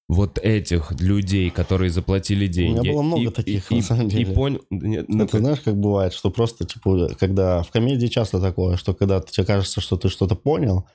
[0.10, 2.90] вот этих людей, которые заплатили деньги?
[2.90, 4.34] было много И- таких, и, на и- самом и деле.
[4.34, 4.60] понял...
[4.72, 8.94] нет, ну, Это знаешь, как бывает, что просто, типа, когда в комедии часто такое, что
[8.96, 10.86] когда тебе кажется, что ты что-то понял,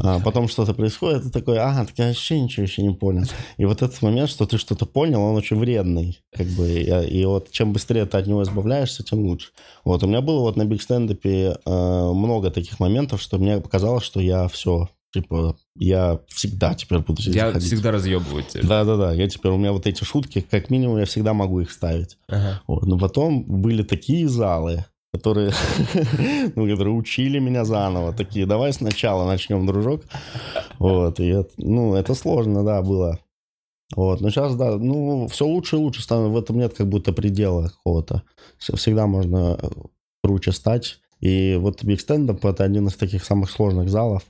[0.00, 3.24] а потом что-то происходит, ты такой, ага, так я вообще ничего еще не понял.
[3.58, 7.24] И вот этот момент, что ты что-то понял, он очень вредный, как бы, и, и
[7.26, 9.48] вот чем быстрее ты от него избавляешься, тем лучше.
[9.84, 14.04] Вот, у меня было вот на биг стендапе э, много таких моментов, что мне показалось,
[14.04, 17.68] что я все, типа, я всегда теперь буду здесь Я заходить.
[17.68, 18.62] всегда разъебываю тебя.
[18.68, 22.18] Да-да-да, я теперь, у меня вот эти шутки, как минимум, я всегда могу их ставить.
[22.28, 22.60] Ага.
[22.66, 25.52] Вот, но потом были такие залы, которые,
[26.56, 28.12] ну, которые учили меня заново.
[28.12, 30.02] Такие, давай сначала начнем, дружок.
[30.78, 33.18] Вот, и это, ну, это сложно, да, было.
[33.96, 36.34] Вот, но сейчас, да, ну, все лучше и лучше становится.
[36.34, 38.22] В этом нет как будто предела какого-то.
[38.58, 39.58] Вс- Всегда можно
[40.22, 40.98] круче стать.
[41.20, 44.24] И вот Big Stand Up это один из таких самых сложных залов,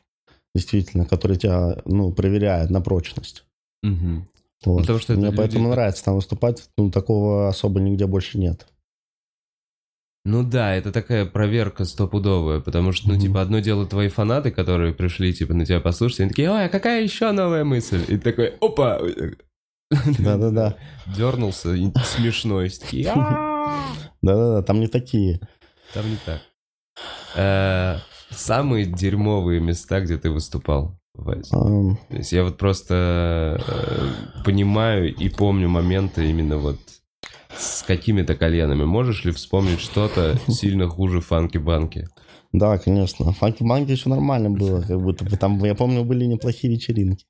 [0.55, 3.45] действительно, который тебя, ну, проверяет на прочность.
[3.83, 4.29] Мгм.
[4.65, 4.81] Вот.
[4.83, 6.69] Потому что Мне люди- поэтому нравится там выступать.
[6.79, 8.67] Ну, такого особо нигде больше нет.
[10.27, 13.23] Ну да, это такая проверка стопудовая, потому что, ну, Мгм.
[13.23, 16.69] типа, одно дело твои фанаты, которые пришли, типа, на тебя послушать, они такие, ой, а
[16.71, 18.03] какая еще новая мысль?
[18.09, 19.01] И такой, опа!
[20.19, 20.77] Да-да-да.
[21.15, 23.05] Дернулся, смешной, и такие!
[24.23, 25.41] Да-да-да, там не такие.
[25.93, 26.41] Там не так.
[28.37, 31.51] Самые дерьмовые места, где ты выступал, Вась.
[32.11, 36.79] То есть я вот просто э, понимаю и помню моменты именно вот
[37.57, 38.85] с какими-то коленами.
[38.85, 42.09] Можешь ли вспомнить что-то сильно хуже фанки-банки?
[42.55, 43.33] Да, конечно.
[43.33, 47.27] Фанки-манки еще нормально было, как будто бы там, я помню, были неплохие вечеринки.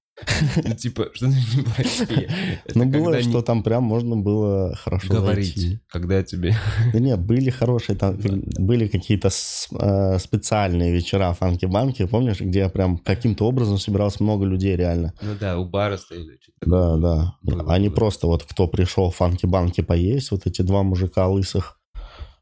[0.62, 2.28] Ну, типа, что неплохие?
[2.74, 6.54] Ну, было, что там прям можно было хорошо говорить, когда тебе...
[6.92, 13.46] Да нет, были хорошие, там были какие-то э, специальные вечера фанки-банки, помнишь, где прям каким-то
[13.46, 15.14] образом собиралось много людей реально.
[15.22, 16.38] Ну да, у бара стояли.
[16.60, 17.34] Да, да.
[17.68, 21.80] Они просто вот кто пришел в фанки-банки поесть, вот эти два мужика лысых,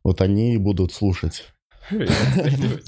[0.03, 1.45] вот они и будут слушать.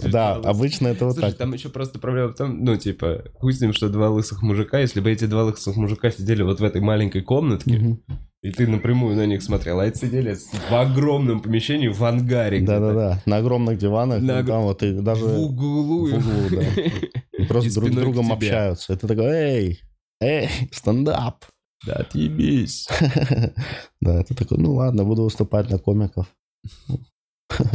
[0.04, 1.38] Да, обычно это вот Слушай, так.
[1.38, 5.10] там еще просто проблема в том, ну, типа, ним, что два лысых мужика, если бы
[5.10, 7.98] эти два лысых мужика сидели вот в этой маленькой комнатке,
[8.42, 12.60] и ты напрямую на них смотрел, а эти сидели в огромном помещении в ангаре.
[12.60, 16.06] Да-да-да, на огромных диванах, На там вот и даже В углу.
[16.06, 16.62] в углу, да.
[17.38, 18.92] и просто друг с другом общаются.
[18.92, 19.80] Это такой, эй,
[20.20, 21.44] эй, стендап.
[21.86, 22.88] Да, отъебись.
[24.00, 26.26] Да, это такой, ну ладно, буду выступать на комиков.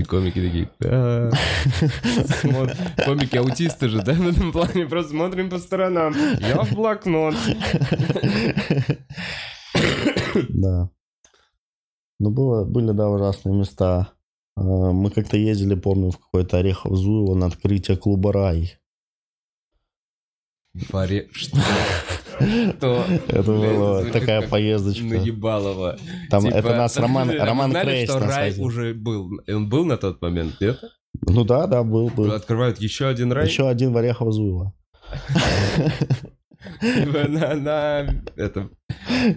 [0.08, 1.29] Комики такие, да.
[2.43, 6.13] Смо- Комики аутисты же, да, в этом плане, просто смотрим по сторонам.
[6.39, 7.36] Я в блокнот.
[10.49, 10.89] Да.
[12.19, 14.13] Ну, было, были, да, ужасные места.
[14.58, 18.77] А, Мы как-то ездили, помню, в какой-то Орехов Зуево на открытие клуба «Рай».
[20.91, 21.29] Баре...
[21.32, 21.58] Что?
[22.78, 23.04] Что?
[23.28, 25.04] Это была такая поездочка.
[25.04, 25.97] Наебалово.
[26.30, 29.41] Там, Типа, это нас Роман, Роман Крейс что Рай уже был?
[29.47, 30.80] Он был на тот момент, нет?
[31.28, 32.32] Ну да, да, был, был.
[32.32, 33.45] Открывают еще один рай?
[33.45, 34.73] Еще один в Орехово-Зуево.
[36.82, 38.69] На, на, это,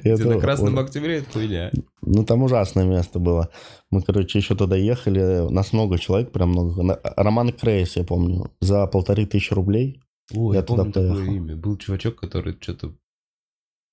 [0.02, 1.70] это на Красном вот, Октябре это хуйня.
[2.02, 3.48] Ну, там ужасное место было.
[3.90, 5.48] Мы, короче, еще туда ехали.
[5.48, 7.00] Нас много человек, прям много.
[7.16, 10.02] Роман Крейс, я помню, за полторы тысячи рублей.
[10.34, 11.56] О, я, помню туда такое имя.
[11.56, 12.94] Был чувачок, который что-то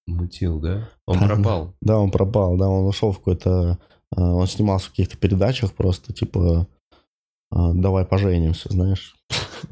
[0.08, 0.90] мутил, да?
[1.06, 1.76] Он пропал.
[1.82, 3.80] Да, он пропал, да, он ушел в какой-то...
[4.16, 6.68] А, он снимался в каких-то передачах просто, типа,
[7.52, 9.16] а, давай поженимся, знаешь.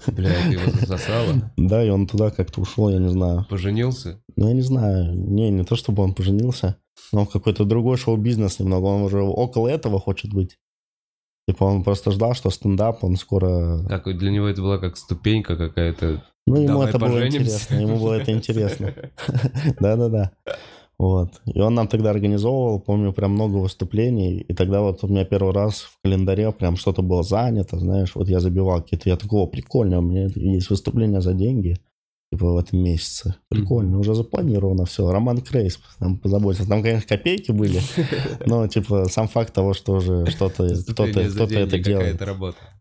[0.08, 1.52] Бля, ты его засосала?
[1.58, 3.46] Да, и он туда как-то ушел, я не знаю.
[3.50, 4.22] Поженился?
[4.36, 5.14] Ну, я не знаю.
[5.14, 6.78] Не, не то, чтобы он поженился,
[7.12, 8.86] но в какой-то другой шоу-бизнес немного.
[8.86, 10.58] Он уже около этого хочет быть.
[11.48, 13.80] Типа он просто ждал, что стендап, он скоро...
[13.88, 16.24] Как для него это была как ступенька какая-то.
[16.46, 17.20] Ну, ему Давай это поженимся.
[17.20, 17.76] было интересно.
[17.76, 18.94] Ему было это интересно.
[19.80, 20.32] Да-да-да.
[21.00, 21.42] Вот.
[21.46, 24.40] И он нам тогда организовывал, помню, прям много выступлений.
[24.40, 28.28] И тогда вот у меня первый раз в календаре прям что-то было занято, знаешь, вот
[28.28, 31.78] я забивал какие-то, я такого прикольно, у меня есть выступление за деньги,
[32.32, 33.36] типа в этом месяце.
[33.50, 34.00] Прикольно, mm-hmm.
[34.00, 35.10] уже запланировано все.
[35.10, 36.68] Роман Крейс там позаботился.
[36.68, 37.82] Там, конечно, копейки были,
[38.46, 42.22] но типа сам факт того, что уже что-то кто-то кто это делает.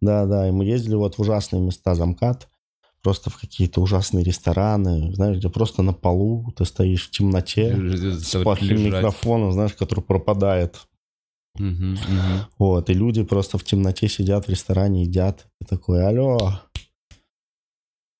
[0.01, 2.49] Да, да, и мы ездили вот в ужасные места, замкат
[3.07, 7.73] просто в какие-то ужасные рестораны, знаешь, где просто на полу ты стоишь в темноте
[8.19, 10.89] с плохим микрофоном, знаешь, который пропадает.
[11.55, 12.47] Угу, угу.
[12.59, 15.47] Вот, и люди просто в темноте сидят в ресторане, едят.
[15.61, 16.61] И такой, алло,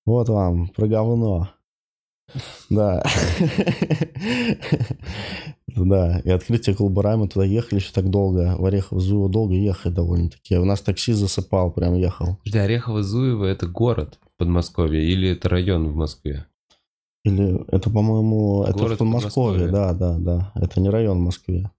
[0.07, 1.51] вот вам, про говно.
[2.71, 3.03] Да.
[5.77, 8.57] Да, и открытие Колбара, мы туда ехали еще так долго.
[8.59, 10.57] В Орехово-Зуево долго ехать довольно-таки.
[10.57, 12.39] У нас такси засыпал, прям ехал.
[12.45, 16.47] Подожди, Орехово-Зуево это город в Подмосковье или это район в Москве?
[17.25, 20.53] Или это, по-моему, это в Подмосковье, да, да, да.
[20.55, 21.71] Это не район в Москве.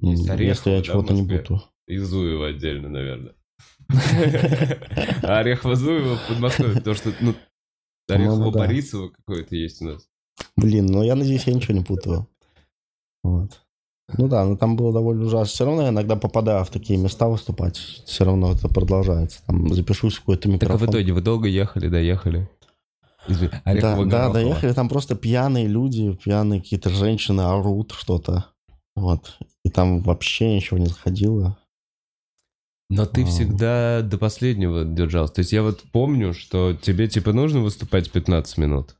[0.00, 1.62] Есть Орехово, Если я чего-то не буду.
[1.86, 3.34] И Зуево отдельно, наверное.
[3.90, 7.34] А Орехово-Зуево в Подмосковье, потому что, ну,
[8.10, 10.08] Орехово-Борисово какое-то есть у нас.
[10.56, 12.26] Блин, ну я надеюсь, я ничего не путаю.
[13.22, 13.60] Вот.
[14.18, 15.46] Ну да, но там было довольно ужасно.
[15.46, 17.76] Все равно я иногда попадаю в такие места выступать.
[17.76, 19.40] Все равно это продолжается.
[19.46, 20.78] Там запишусь в какой-то микрофон.
[20.78, 22.48] Так а в итоге вы долго ехали, доехали?
[23.28, 28.46] да, да, доехали, там просто пьяные люди, пьяные какие-то женщины орут что-то.
[28.96, 29.38] Вот.
[29.64, 31.56] И там вообще ничего не заходило.
[32.94, 33.26] Но ты а...
[33.26, 35.34] всегда до последнего держался.
[35.34, 38.96] То есть я вот помню, что тебе типа нужно выступать 15 минут.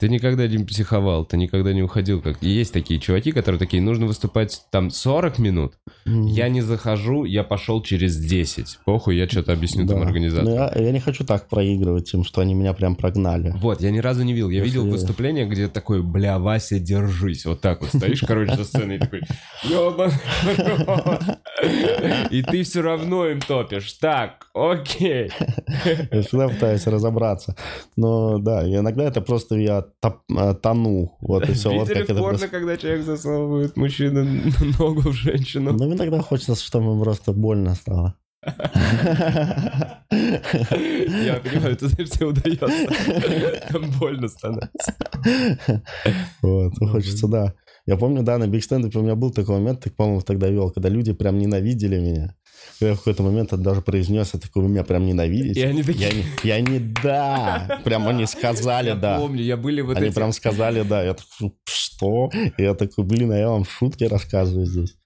[0.00, 2.22] Ты никогда не психовал, ты никогда не уходил.
[2.22, 2.42] Как...
[2.42, 5.74] И есть такие чуваки, которые такие, нужно выступать там 40 минут.
[6.06, 6.28] Mm.
[6.30, 8.78] Я не захожу, я пошел через 10.
[8.86, 9.92] Похуй, я что-то объясню да.
[9.92, 10.54] там организатору.
[10.54, 13.52] Я, я не хочу так проигрывать им, что они меня прям прогнали.
[13.56, 14.48] Вот, я ни разу не видел.
[14.48, 14.78] Я Если...
[14.78, 17.44] видел выступление, где такой, бля, Вася, держись.
[17.44, 19.20] Вот так вот стоишь, короче, со сцены и такой,
[22.30, 23.92] И ты все равно им топишь.
[23.94, 25.30] Так, окей.
[26.10, 27.54] Я всегда пытаюсь разобраться.
[27.96, 31.16] Но да, иногда это просто я Э, тону.
[31.20, 31.70] Вот и все.
[31.70, 34.24] Видели вот как порно, это когда человек засовывает мужчину
[34.78, 35.72] ногу в женщину?
[35.72, 38.16] Ну, иногда хочется, чтобы просто больно стало.
[38.46, 38.54] Я
[41.44, 43.68] понимаю, это знаешь, тебе удается.
[43.68, 44.94] Там больно становится.
[46.40, 47.54] Вот, хочется, да.
[47.86, 50.88] Я помню, да, на Stand у меня был такой момент, ты, по-моему, тогда вел, когда
[50.88, 52.36] люди прям ненавидели меня.
[52.80, 55.60] Я в какой-то момент даже произнес, я такой, вы меня прям ненавидите.
[55.60, 56.08] И они такие...
[56.08, 57.80] Я не, я не да.
[57.84, 59.18] Прям они сказали я да.
[59.18, 60.14] помню, я были вот Они эти...
[60.14, 61.02] прям сказали да.
[61.02, 62.30] Я такой, что?
[62.56, 64.96] И я такой, блин, а я вам шутки рассказываю здесь.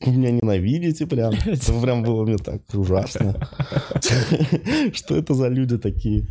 [0.00, 1.32] Вы меня ненавидите прям.
[1.46, 3.48] Это прям было мне так ужасно.
[4.92, 6.26] Что это за люди такие?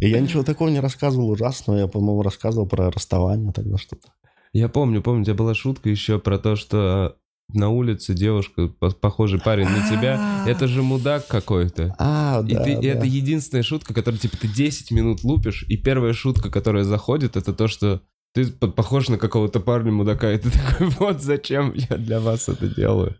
[0.00, 1.78] И я ничего такого не рассказывал ужасного.
[1.78, 4.08] Я, по-моему, рассказывал про расставание тогда что-то.
[4.52, 7.16] Я помню, помню, у тебя была шутка еще про то, что
[7.52, 11.94] на улице девушка, похожий парень на тебя, это же мудак какой-то.
[11.98, 12.80] А, и да, ты, да.
[12.80, 17.36] И это единственная шутка, которую, типа, ты 10 минут лупишь, и первая шутка, которая заходит,
[17.36, 18.02] это то, что
[18.34, 22.68] ты похож на какого-то парня мудака, и ты такой, вот зачем я для вас это
[22.68, 23.16] делаю.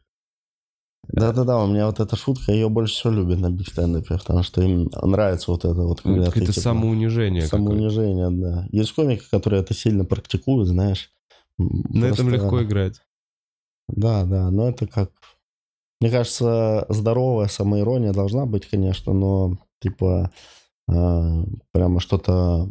[1.09, 4.91] Да-да-да, у меня вот эта шутка, ее больше всего любят на бигстендапе, потому что им
[5.03, 6.03] нравится вот это вот.
[6.03, 7.47] Когда это типа, самоунижение.
[7.47, 8.69] Самоунижение, да.
[8.71, 11.11] Есть комики, которые это сильно практикуют, знаешь.
[11.57, 13.01] На этом легко играть.
[13.89, 15.11] Да, да, но это как...
[16.01, 20.31] Мне кажется, здоровая самоирония должна быть, конечно, но типа
[20.89, 22.71] э, прямо что-то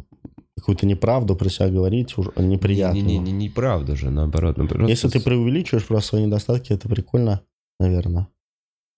[0.56, 2.94] какую-то неправду про себя говорить уже неприятно.
[2.94, 4.56] Не, не, не, не неправда же, наоборот.
[4.56, 7.42] наоборот Если ты преувеличиваешь просто свои недостатки, это прикольно,
[7.78, 8.28] наверное.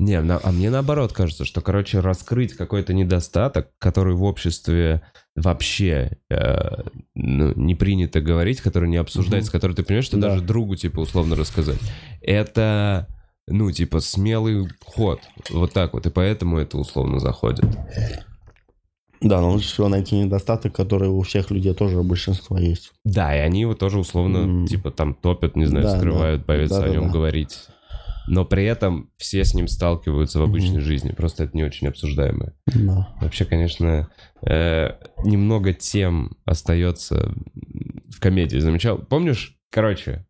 [0.00, 5.02] Не, а мне наоборот кажется, что, короче, раскрыть какой-то недостаток, который в обществе
[5.36, 6.82] вообще э,
[7.14, 9.58] ну, не принято говорить, который не обсуждается, угу.
[9.58, 10.30] который ты понимаешь, что да.
[10.30, 11.78] даже другу, типа, условно рассказать.
[12.22, 13.08] Это
[13.46, 15.20] ну, типа, смелый ход.
[15.50, 16.06] Вот так вот.
[16.06, 17.66] И поэтому это условно заходит.
[19.20, 22.92] Да, но лучше всего найти недостаток, который у всех людей тоже у большинства есть.
[23.04, 24.66] Да, и они его тоже условно, М.
[24.66, 26.46] типа, там топят, не знаю, Да, скрывают, да.
[26.46, 27.00] боятся о Да-да-да.
[27.00, 27.66] нем говорить.
[28.28, 30.80] Но при этом все с ним сталкиваются в обычной Мгм.
[30.84, 31.12] жизни.
[31.12, 32.54] Просто это не очень обсуждаемое.
[32.66, 33.14] Да.
[33.20, 34.08] Вообще, конечно,
[34.46, 34.90] э,
[35.24, 37.34] немного тем остается
[38.08, 38.58] в комедии.
[38.58, 38.98] Замечал?
[38.98, 39.56] Помнишь?
[39.70, 40.26] Короче,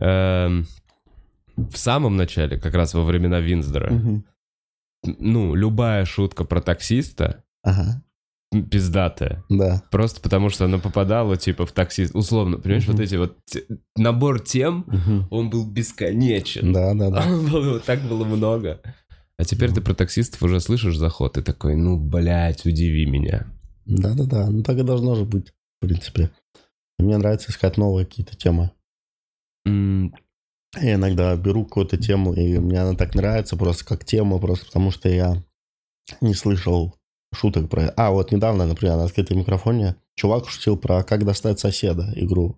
[0.00, 0.66] эм,
[1.56, 4.24] в самом начале, как раз во времена Винздера, Мгм.
[5.04, 8.02] ну, любая шутка про таксиста Ага,
[8.70, 9.44] пиздатая.
[9.48, 9.82] да.
[9.90, 12.14] Просто потому, что она попадала, типа, в таксист.
[12.14, 13.36] Условно, понимаешь, вот эти вот...
[13.96, 14.86] Набор тем,
[15.30, 16.72] он был бесконечен.
[16.72, 17.80] Да, да, да.
[17.84, 18.80] Так было много.
[19.38, 23.46] А теперь ты про таксистов уже слышишь заход и такой, ну, блядь, удиви меня.
[23.84, 24.50] Да, да, да.
[24.50, 26.30] Ну так и должно же быть, в принципе.
[26.98, 28.70] Мне нравится искать новые какие-то темы.
[29.66, 34.90] Я иногда беру какую-то тему, и мне она так нравится просто как тема, просто потому
[34.90, 35.42] что я
[36.20, 36.94] не слышал
[37.36, 37.88] шуток про...
[37.96, 42.56] А, вот недавно, например, на открытом микрофоне чувак шутил про «Как достать соседа» игру.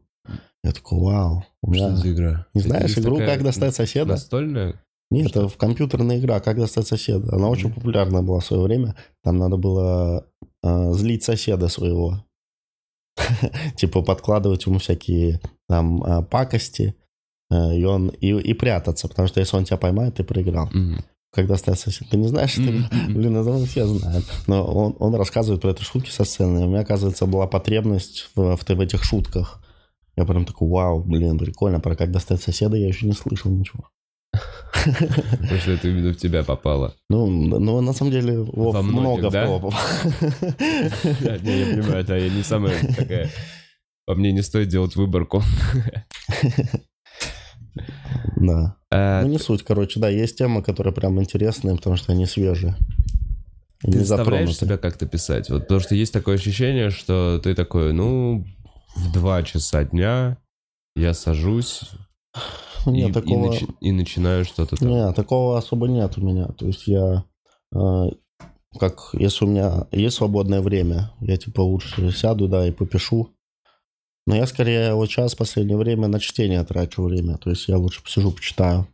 [0.64, 1.44] Я такой, вау.
[1.62, 1.96] У Что меня...
[1.96, 2.46] за игра?
[2.54, 4.10] Не Это знаешь игру «Как достать соседа»?
[4.12, 4.80] Настольная?
[5.10, 7.34] Нет, это в компьютерная игра «Как достать соседа».
[7.34, 8.94] Она очень популярна была в свое время.
[9.22, 10.26] Там надо было
[10.62, 12.24] э, злить соседа своего.
[13.76, 16.94] Типа подкладывать ему всякие там э, пакости.
[17.50, 20.68] э, И, он, и, и прятаться, потому что если он тебя поймает, ты проиграл.
[21.32, 22.10] Как достать соседа?
[22.10, 23.14] Ты не знаешь, Мгм.
[23.14, 24.24] Блин, думаю, все знают.
[24.46, 26.64] Но он, он рассказывает про эти шутки со сцены.
[26.64, 29.62] У меня, оказывается, была потребность в, в, в этих шутках.
[30.16, 31.80] Я прям такой, вау, блин, прикольно.
[31.80, 33.90] Про как достать соседа я еще не слышал ничего.
[34.84, 36.94] Потому что это именно в тебя попало.
[37.08, 39.42] Ну, ну на самом деле, Вов, Во многих, много да?
[39.42, 39.84] в кого попало.
[41.20, 43.30] Да, не, Я понимаю, да, я не самая такая...
[44.06, 45.42] По мне не стоит делать выборку.
[48.36, 48.76] Да.
[48.90, 52.76] А, Ну, не суть, короче, да, есть темы, которые прям интересные, потому что они свежие.
[53.84, 55.50] И Ты не заставляешь себя как-то писать?
[55.50, 58.44] Вот потому что есть такое ощущение, что ты такой, ну,
[58.96, 60.38] в два часа дня
[60.96, 61.82] я сажусь
[62.86, 63.52] и, Нет, и такого...
[63.52, 64.88] начи- и начинаю что-то там.
[64.88, 66.46] Нет, такого особо нет у меня.
[66.48, 67.24] То есть я,
[67.72, 68.04] э,
[68.78, 73.30] как, если у меня есть свободное время, я типа лучше сяду, да, и попишу.
[74.28, 77.38] Но я скорее вот сейчас в последнее время на чтение трачу время.
[77.38, 78.86] То есть я лучше посижу, почитаю.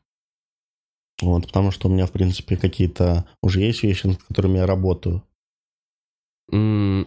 [1.21, 5.25] Вот, потому что у меня, в принципе, какие-то уже есть вещи, над которыми я работаю.
[6.53, 7.07] Ну,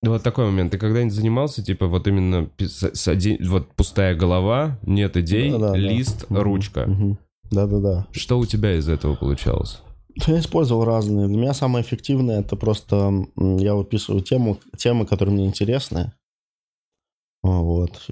[0.00, 0.70] Вот такой момент.
[0.72, 5.76] Ты когда-нибудь занимался, типа, вот именно пис- с оди- вот пустая голова, нет идей, Да-да-да.
[5.76, 6.86] лист, Мгм, ручка.
[6.86, 7.18] мгм.
[7.50, 8.06] Да-да-да.
[8.12, 9.82] Что у тебя из этого получалось?
[10.26, 11.26] Я использовал разные.
[11.28, 16.12] Для меня самое эффективное это просто я выписываю тему, темы, которые мне интересны.
[17.42, 18.08] Вот.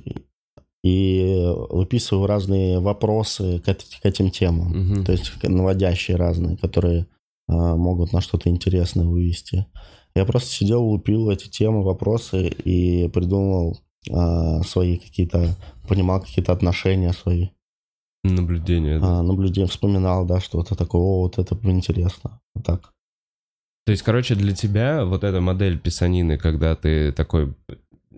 [0.84, 4.68] И выписываю разные вопросы к, к этим темам.
[4.68, 5.04] Мгм.
[5.04, 7.06] То есть наводящие разные, которые
[7.48, 9.66] а, могут на что-то интересное вывести.
[10.14, 13.78] Я просто сидел, лупил эти темы, вопросы и придумал
[14.10, 15.56] а, свои какие-то,
[15.88, 17.48] понимал какие-то отношения свои.
[18.24, 18.98] Наблюдение.
[18.98, 19.20] да.
[19.20, 22.40] А, наблюдение, вспоминал, да, что-то такое, о, вот это интересно.
[22.54, 22.92] Вот так.
[23.84, 27.54] То есть, короче, для тебя вот эта модель писанины, когда ты такой,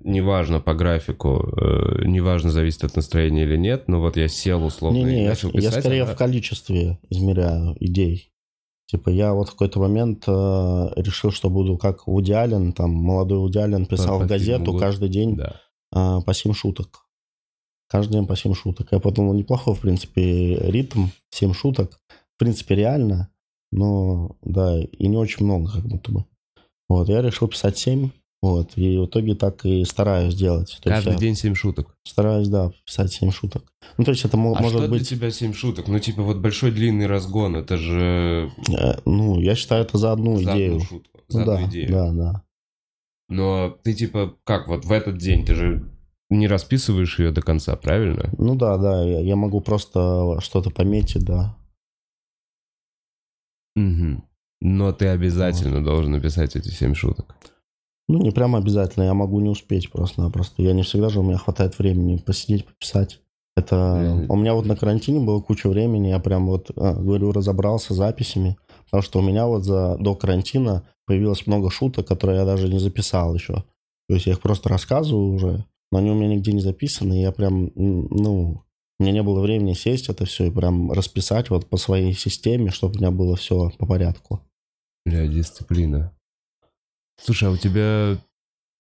[0.05, 4.97] неважно по графику, э, неважно, зависит от настроения или нет, но вот я сел условно
[4.97, 5.81] Не-не, и я, начал я писать.
[5.85, 8.33] скорее она- в количестве измеряю идей.
[8.87, 10.31] Типа я вот в какой-то момент э,
[10.97, 14.79] решил, что буду как Вуди Аллен, там молодой Вуди Аллен писал по в газету фильму,
[14.79, 15.61] каждый день Да.
[15.95, 17.05] э, по 7 шуток.
[17.91, 18.89] Каждый день по 7 шуток.
[18.93, 22.01] Я подумал, неплохой, в принципе, ритм, 7 шуток.
[22.37, 23.31] В принципе, реально,
[23.73, 26.25] но, да, и не очень много, как будто бы.
[26.89, 30.79] Вот, я решил писать 7, вот, и в итоге так и стараюсь делать.
[30.83, 31.97] То есть Каждый я день семь шуток.
[32.05, 33.73] стараюсь, да, писать 7 шуток.
[33.97, 34.91] Ну, то есть это А может что быть...
[34.91, 35.89] для тебя семь шуток?
[35.89, 40.37] Ну, типа, вот большой длинный разгон, это же Э, Ну, я считаю, это за одну
[40.37, 40.75] за идею.
[40.75, 41.89] одну шутку, за Ну одну да, идею.
[41.91, 42.43] да, да.
[43.29, 45.91] Но ты, типа, как вот в этот день, ты же
[46.31, 48.31] не расписываешь ее до конца, правильно?
[48.39, 51.57] Ну да, да, я, я могу просто что-то пометить, да.
[53.75, 54.25] Мгм.
[54.61, 57.35] Но ты обязательно должен написать эти семь шуток.
[58.09, 60.63] Ну, не прямо обязательно, я могу не успеть просто-напросто.
[60.63, 63.21] Я не всегда же у меня хватает времени посидеть, пописать.
[63.55, 64.31] Это Мгм.
[64.31, 67.97] у меня вот на карантине было куча времени, я прям вот, а, говорю, разобрался с
[67.97, 72.69] записями, потому что у меня вот за, до карантина появилось много шуток, которые я даже
[72.69, 73.65] не записал еще.
[74.09, 77.23] То есть я их просто рассказываю уже, но они у меня нигде не записаны, и
[77.23, 78.63] я прям, ну,
[78.99, 82.71] у меня не было времени сесть это все и прям расписать вот по своей системе,
[82.71, 84.41] чтобы у меня было все по порядку.
[85.05, 86.13] Бля, дисциплина.
[87.21, 88.17] Слушай, а у тебя,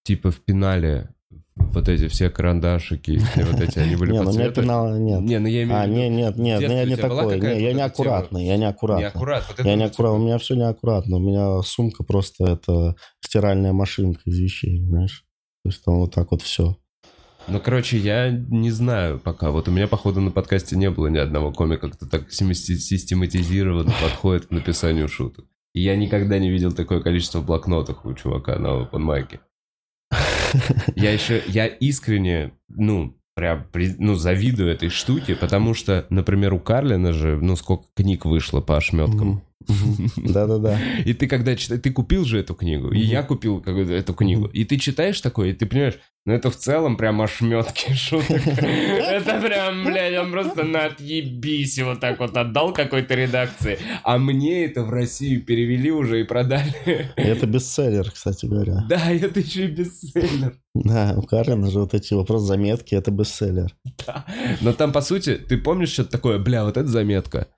[0.05, 1.11] типа, в пенале
[1.57, 4.63] вот эти все карандашики, все вот эти, они были Не, по ну у меня цвету?
[4.63, 5.21] пенал нет.
[5.23, 5.97] Не, ну я имею А, в виду...
[5.99, 9.13] не, нет, нет, в ну, я не такой, не, я не аккуратный, я не аккуратный.
[9.57, 11.17] Вот Я не вот, аккуратный, у меня все не аккуратно.
[11.17, 15.25] У меня сумка просто это стиральная машинка из вещей, знаешь.
[15.65, 16.77] То есть там вот так вот все.
[17.49, 19.51] Ну, короче, я не знаю пока.
[19.51, 23.93] Вот у меня, походу, на подкасте не было ни одного комика, кто так системати- систематизированно
[24.03, 25.47] подходит к написанию шуток.
[25.79, 29.39] Я никогда не видел такое количество блокнотов у чувака на OpenMic.
[30.97, 33.67] Я еще, я искренне, ну, прям,
[33.99, 38.79] ну, завидую этой штуке, потому что, например, у Карлина же, ну, сколько книг вышло по
[38.79, 39.43] ошметкам.
[40.17, 40.81] Да-да-да.
[41.05, 44.65] И ты когда читаешь, ты купил же эту книгу, и я купил эту книгу, и
[44.65, 45.99] ты читаешь такое, и ты понимаешь,
[46.29, 48.47] ну это в целом прям ошметки шуток.
[48.47, 53.79] Это прям, блядь, он просто на отъебись вот так вот отдал какой-то редакции.
[54.03, 57.11] А мне это в Россию перевели уже и продали.
[57.17, 58.85] Это бестселлер, кстати говоря.
[58.91, 60.59] Да, это еще и бестселлер.
[60.75, 63.75] Да, у Карлина же вот эти вопрос заметки, это бестселлер.
[64.07, 64.27] Да.
[64.61, 67.49] Но там, по сути, ты помнишь что-то такое, бля, вот это заметка.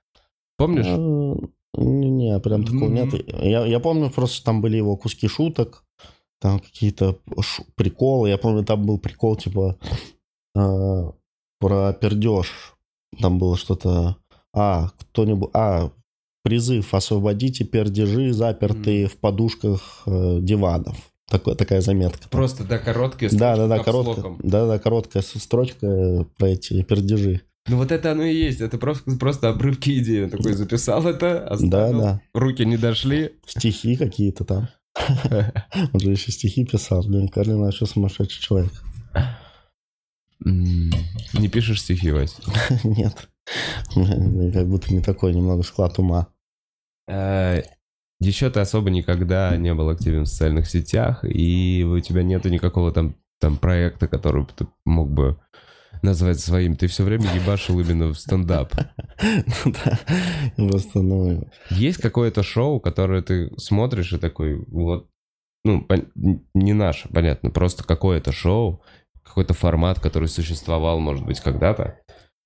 [0.57, 0.85] Помнишь?
[0.87, 1.35] А,
[1.77, 3.13] Не, не, прям такого нет.
[3.43, 5.83] Я, я помню, просто что там были его куски шуток,
[6.41, 7.19] там какие-то
[7.75, 8.29] приколы.
[8.29, 9.77] Я помню, там был прикол, типа,
[10.55, 11.11] а,
[11.59, 12.75] про пердеж.
[13.19, 14.17] Там было что-то...
[14.53, 15.51] А, кто-нибудь...
[15.53, 15.91] А,
[16.43, 20.97] призыв «Освободите пердежи, запертые в подушках э, диванов».
[21.29, 22.27] Такой, такая заметка.
[22.29, 24.15] Просто, да, короткие Да, да, да, капслоком.
[24.15, 27.41] короткая, да, да, короткая строчка э, про эти пердежи.
[27.67, 30.23] Ну вот это оно и есть, это просто, просто обрывки идеи.
[30.23, 32.21] Он такой записал это, Да, оставил, да.
[32.33, 33.35] руки не дошли.
[33.45, 34.67] Стихи какие-то там.
[35.93, 37.03] Он же еще стихи писал.
[37.07, 38.71] Блин, Карлин вообще сумасшедший человек.
[40.43, 42.37] Не пишешь стихи, Вась?
[42.83, 43.29] Нет.
[44.53, 46.27] Как будто не такой немного склад ума.
[47.07, 47.61] Э,
[48.19, 52.91] Еще ты особо никогда не был активен в социальных сетях, и у тебя нету никакого
[52.91, 55.39] там, там проекта, который ты мог бы
[56.03, 56.75] назвать своим.
[56.75, 58.73] Ты все время ебашил именно в стендап.
[59.65, 59.99] Ну да.
[60.55, 61.47] Просто, ну...
[61.69, 65.09] Есть какое-то шоу, которое ты смотришь и такой, вот,
[65.63, 65.87] ну,
[66.55, 68.81] не наше, понятно, просто какое-то шоу,
[69.23, 71.99] какой-то формат, который существовал, может быть, когда-то,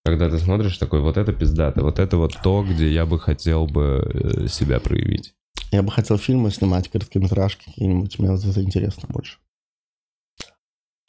[0.03, 3.67] когда ты смотришь такой, вот это пиздато, вот это вот то, где я бы хотел
[3.67, 5.33] бы э, себя проявить.
[5.71, 8.19] Я бы хотел фильмы снимать, короткометражки какие-нибудь.
[8.19, 9.39] Мне вот это интересно больше.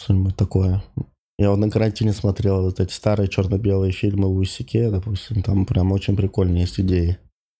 [0.01, 0.83] Что-нибудь такое.
[1.39, 5.43] Я вот на карантине смотрел вот эти старые черно-белые фильмы Луиси Кея, допустим.
[5.43, 7.19] Там прям очень прикольные есть идеи.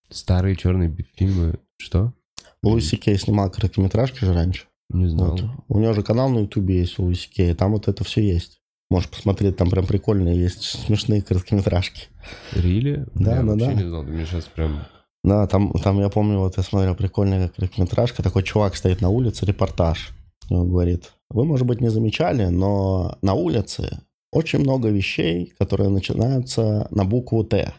[0.09, 2.15] Старые черные фильмы, что?
[2.63, 4.67] Луиси Кей снимал короткометражки же раньше.
[4.89, 5.33] Не знал.
[5.33, 5.45] Вот.
[5.69, 8.61] У него же канал на Ютубе есть у Луиси Кея, там вот это все есть.
[8.89, 12.09] Можешь посмотреть, там прям прикольные есть смешные короткометражки.
[12.53, 13.07] Рили?
[13.15, 13.75] Да, я да, вообще да.
[13.75, 14.87] не знал, ты мне сейчас прям...
[15.25, 19.45] Да, там, там я помню, вот я смотрел прикольная короткометражка, такой чувак стоит на улице,
[19.45, 20.13] репортаж.
[20.49, 24.01] И он говорит, вы, может быть, не замечали, но на улице
[24.33, 27.73] очень много вещей, которые начинаются на букву Т.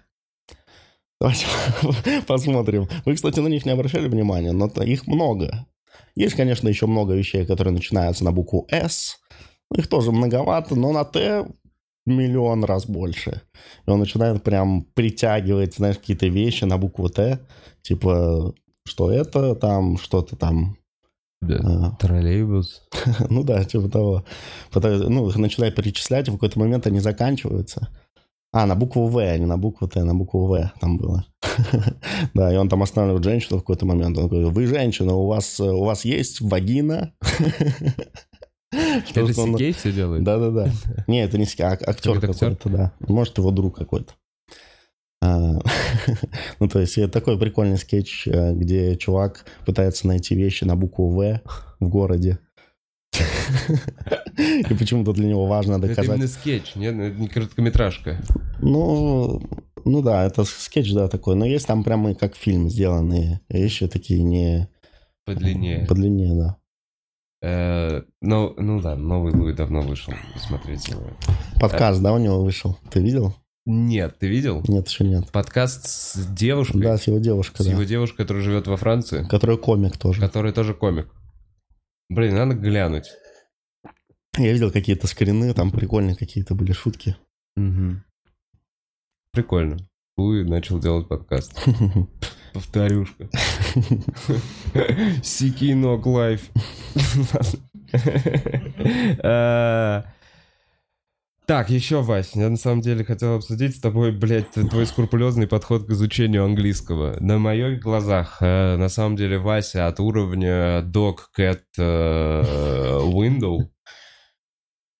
[1.20, 1.46] Давайте
[2.28, 2.88] посмотрим.
[3.06, 5.66] Вы, кстати, на них не обращали внимания, но их много.
[6.16, 9.20] Есть, конечно, еще много вещей, которые начинаются на букву С.
[9.76, 11.48] Их тоже многовато, но на Т
[12.06, 13.42] миллион раз больше.
[13.86, 17.40] И он начинает прям притягивать, знаешь, какие-то вещи на букву Т.
[17.82, 18.54] Типа,
[18.86, 20.77] что это там, что-то там.
[21.42, 21.96] Да.
[22.00, 22.82] Троллейбус.
[23.30, 24.26] ну да, типа того.
[24.72, 27.90] Потом, ну, их начинает перечислять, и в какой-то момент они заканчиваются.
[28.54, 31.26] А, на букву В, а не на букву Т, на букву В там было.
[32.34, 34.18] да, и он там останавливает женщину в какой-то момент.
[34.18, 37.14] Он говорит, вы женщина, у вас, у вас есть вагина?
[38.72, 40.24] Это Что он- Сергей все делает?
[40.24, 40.70] Да-да-да.
[41.08, 42.20] Не, это не ски- а- актер?
[42.20, 42.92] какой-то, да.
[43.00, 44.14] Может, его друг какой-то.
[45.22, 45.60] А,
[46.60, 51.10] Ну, то есть, это такой прикольный скетч, э, где чувак пытается найти вещи на букву
[51.10, 51.42] В
[51.80, 52.40] в городе.
[54.38, 56.18] И почему-то для него важно Это доказать.
[56.18, 56.96] именно скетч, нет?
[56.96, 58.22] Ну, Это не короткометражка.
[58.62, 59.42] Ну,
[59.86, 61.36] ну да, это скетч, да, такой.
[61.36, 64.70] Но есть там прямо как фильм сделанные вещи такие не...
[65.26, 65.86] Подлиннее.
[65.86, 66.58] Подлиннее, да.
[67.42, 70.14] Э, Ну, ну да, новый Луи давно вышел.
[70.38, 71.04] Смотрите его.
[71.60, 72.78] Подкаст, да, у него вышел?
[72.92, 73.34] Ты видел?
[73.70, 74.64] Нет, ты видел?
[74.70, 75.30] Нет, еще нет.
[75.30, 77.86] Подкаст с девушкой, Да, с его с девушкой, его да.
[77.86, 80.22] девушкой, которая живет во Франции, Который комик тоже.
[80.22, 81.10] которая тоже комик.
[82.10, 83.08] Блин, надо глянуть.
[84.38, 87.18] Я видел какие-то скрины, там прикольные какие-то были шутки.
[87.58, 88.06] Мгм.
[89.32, 89.78] Прикольно.
[90.16, 91.54] Луи начал делать подкаст.
[92.54, 93.30] Повторюшка.
[95.22, 96.50] Сики ног лайф.
[101.48, 105.86] Так, еще, Вась, я на самом деле хотел обсудить с тобой, блядь, твой скрупулезный подход
[105.86, 107.16] к изучению английского.
[107.22, 113.60] На моих глазах, э, на самом деле, Вася от уровня Dog Cat э, Window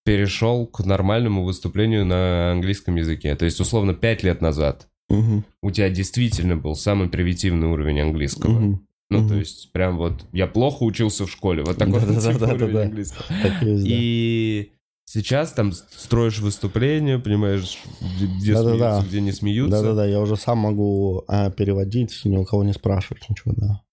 [0.06, 3.36] перешел к нормальному выступлению на английском языке.
[3.36, 5.44] То есть, условно, пять лет назад Мгм.
[5.62, 8.52] у тебя действительно был самый примитивный уровень английского.
[8.58, 8.88] Мгм.
[9.10, 9.28] Ну, Мгм.
[9.28, 11.64] то есть, прям вот я плохо учился в школе.
[11.66, 12.54] Вот такой вот типа Да-да-да-да-да.
[12.66, 13.26] уровень английского.
[13.44, 13.50] Да.
[13.64, 14.72] И
[15.10, 17.78] сейчас там строишь выступления, понимаешь,
[18.20, 18.78] где, Да-да-да.
[19.02, 19.82] смеются, где не смеются.
[19.82, 23.84] Да-да-да, я уже сам могу а, переводить, ни у кого не спрашивать ничего, да.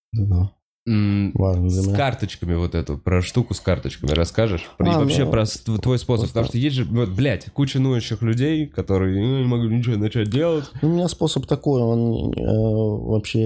[0.86, 1.96] М, Важно для С меня.
[1.96, 4.68] карточками вот эту, про штуку с карточками расскажешь?
[4.76, 6.24] Про- и А, вообще ну, про твой способ.
[6.24, 9.96] просто- Потому что есть же, вот, блядь, куча ноющих людей, которые ну, не могу ничего
[9.96, 10.66] начать делать.
[10.82, 13.40] Ну, У меня способ такой, он э, вообще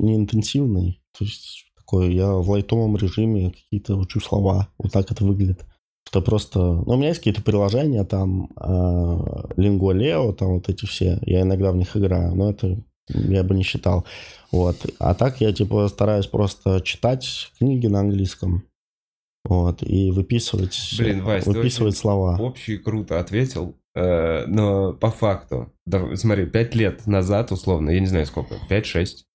[0.00, 1.00] не интенсивный.
[1.16, 4.66] То есть такой, я в лайтовом режиме какие-то учу слова.
[4.78, 5.64] Вот так это выглядит.
[6.16, 6.58] Это просто...
[6.58, 11.18] Ну, у меня есть какие-то приложения, там, Lingua Leo, там вот эти все.
[11.22, 14.06] Я иногда в них играю, но это я бы не считал.
[14.50, 14.76] Вот.
[14.98, 18.64] А так я, типа, стараюсь просто читать книги на английском.
[19.44, 19.82] Вот.
[19.82, 22.36] И выписывать, Блин, Вась, ты выписывать очень слова.
[22.40, 28.06] Общий круто ответил, э, но по факту, да, смотри, пять лет назад, условно, я не
[28.06, 29.26] знаю сколько, пять-шесть,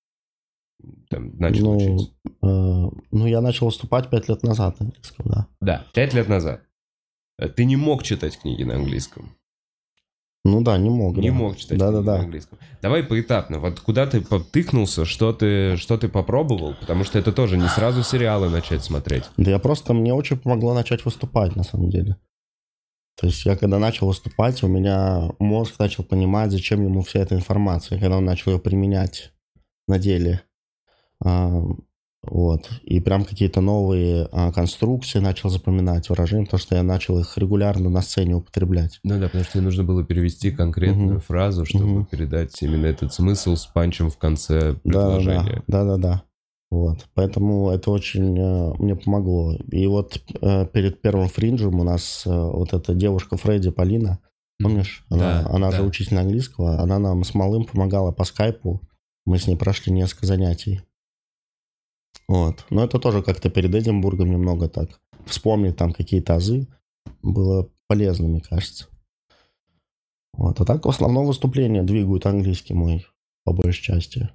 [1.08, 2.12] там, начал Ну, учиться.
[2.42, 4.76] э, ну, я начал выступать пять лет назад
[5.24, 5.46] да.
[5.60, 6.60] Да, пять лет назад.
[7.38, 9.36] Э, Ты не мог читать книги на английском.
[10.44, 11.16] Ну да, не мог.
[11.16, 11.34] Не да.
[11.34, 12.20] мог читать книги на Да-да-да.
[12.20, 12.58] английском.
[12.80, 13.60] Давай поэтапно.
[13.60, 16.74] Вот куда ты потыкнулся, что ты, что ты попробовал?
[16.80, 19.24] Потому что это тоже не сразу сериалы начать смотреть.
[19.36, 22.16] Да я просто, мне очень помогло начать выступать, на самом деле.
[23.20, 27.36] То есть я когда начал выступать, у меня мозг начал понимать, зачем ему вся эта
[27.36, 29.32] информация, когда он начал ее применять
[29.86, 30.42] на деле.
[32.24, 32.70] Вот.
[32.84, 37.90] И прям какие-то новые а, конструкции начал запоминать, выражения, потому что я начал их регулярно
[37.90, 39.00] на сцене употреблять.
[39.02, 41.20] Ну да, потому что тебе нужно было перевести конкретную Мгм.
[41.20, 42.04] фразу, чтобы Мгм.
[42.06, 45.62] передать именно этот смысл с панчем в конце Да, да, предложения.
[45.66, 46.22] да, да, да.
[46.70, 49.54] Вот, поэтому это очень э, мне помогло.
[49.70, 54.20] И вот э, перед первым фринджем у нас э, вот эта девушка Фредди Полина,
[54.62, 55.04] помнишь?
[55.10, 55.76] Она, Да, она да.
[55.78, 58.80] же учитель английского, она нам с малым помогала по скайпу.
[59.26, 60.80] Мы с ней прошли несколько занятий.
[62.32, 62.64] Вот.
[62.70, 65.02] Но это тоже как-то перед Эдинбургом немного так.
[65.26, 66.66] Вспомнить там какие-то азы
[67.20, 68.86] было полезно, мне кажется.
[70.32, 70.58] Вот.
[70.58, 73.06] А так в основном выступления двигают английский мой,
[73.44, 74.30] по большей части.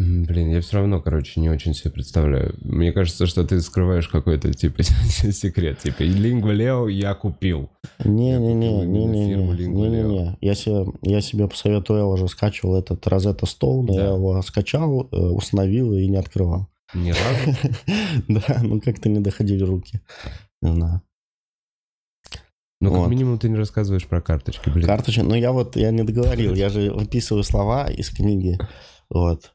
[0.00, 2.54] Блин, я все равно, короче, не очень себе представляю.
[2.60, 4.82] Мне кажется, что ты скрываешь какой-то, типа,
[5.32, 5.80] секрет.
[5.80, 7.68] Типа, Lingua Leo я купил.
[8.04, 10.38] Не-не-не, не-не-не, Lingua не-не-не.
[10.40, 13.94] Я себе, я себе посоветовал, я уже скачивал этот Rosetta Stone, Да.
[13.94, 16.68] я его скачал, э, установил и не открывал.
[16.94, 17.58] Ни разу.
[18.28, 20.00] Да, ну как-то не доходили руки.
[20.62, 21.02] Не знаю.
[22.80, 23.10] Ну, как Вот.
[23.10, 24.86] минимум, ты не рассказываешь про карточки, блин.
[24.86, 28.56] Карточка, ну я вот, я не договорил, я же выписываю слова из книги,
[29.10, 29.50] вот.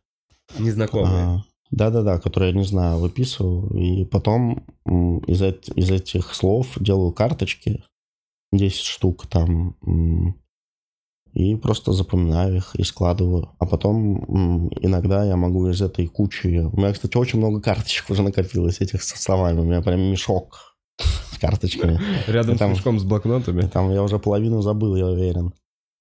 [0.58, 1.24] Незнакомые.
[1.24, 4.66] А, Да-да-да, которые я не знаю, выписываю, и потом
[5.28, 7.84] из, эт- из этих слов делаю карточки,
[8.52, 9.76] 10 штук там,
[11.34, 13.50] и просто запоминаю их и складываю.
[13.58, 16.60] А потом иногда я могу из этой кучи...
[16.72, 19.62] У меня, кстати, очень много карточек уже накопилось этих со словами.
[19.62, 22.00] У меня прям мешок с карточками.
[22.28, 23.64] Рядом с мешком с блокнотами.
[23.64, 25.54] Там я уже половину забыл, я уверен.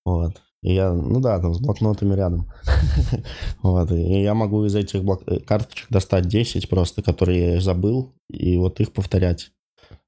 [0.04, 0.42] Вот.
[0.62, 2.50] И я, ну да, там с блокнотами рядом.
[3.62, 3.90] Вот.
[3.92, 8.56] И я могу из этих блок- э, карточек достать 10 просто, которые я забыл, и
[8.56, 9.50] вот их повторять.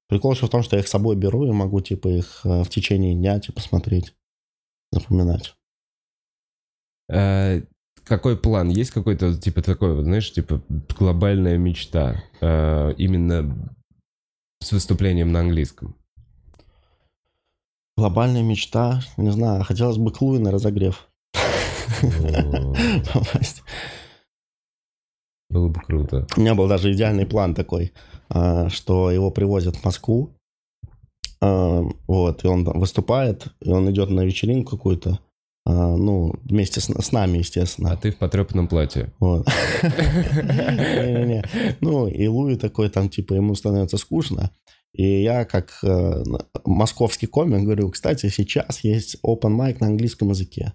[0.08, 2.62] Прикол еще в том, что я их с собой беру и могу, типа, их э,
[2.62, 4.14] в течение дня, типа, смотреть,
[4.92, 5.54] запоминать.
[7.08, 7.62] Э,
[8.04, 8.68] Какой план?
[8.68, 10.62] Есть какой-то, типа, такой, вот, знаешь, типа,
[10.98, 12.22] глобальная мечта?
[12.40, 13.74] э, Именно
[14.62, 15.96] с выступлением на английском.
[17.96, 21.08] Глобальная мечта, не знаю, хотелось бы к Луи на разогрев
[23.12, 23.62] попасть.
[25.50, 26.26] Было бы круто.
[26.36, 27.92] У меня был даже идеальный план такой,
[28.28, 30.30] а, что его привозят в Москву,
[31.40, 35.20] а, вот, и он там выступает, и он идет на вечеринку какую-то,
[35.66, 37.96] а, ну, вместе с, с нами, А естественно.
[37.96, 39.12] ты в потрепанном платье.
[39.20, 39.46] Вот.
[41.80, 44.50] Ну, и Луи такой там, типа, ему становится скучно.
[44.94, 46.22] И я, как э,
[46.64, 50.72] московский комик, говорю, кстати, сейчас есть open mic на английском языке.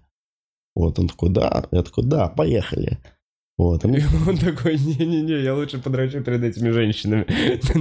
[0.76, 1.66] Вот, он такой, да.
[1.72, 3.00] Я такой, да, поехали.
[3.58, 7.26] Вот, и И он такой, не-не-не, я лучше подрачу перед этими женщинами.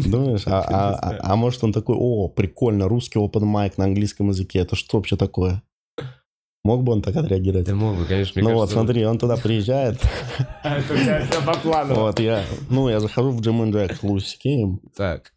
[0.09, 4.29] Думаешь, а, а- а- а может он такой, о, прикольно, русский open mic на английском
[4.29, 5.63] языке, это что вообще такое?
[6.69, 7.67] Мог бы он так отреагировать?
[7.67, 9.99] Да мог бы, конечно, мне ну вот, кажется, смотри, он туда приезжает,
[10.63, 11.95] это у тебя все по плану.
[11.95, 13.99] вот, я, ну, я захожу в Джим Джек
[14.39, 15.33] Кеем, Так.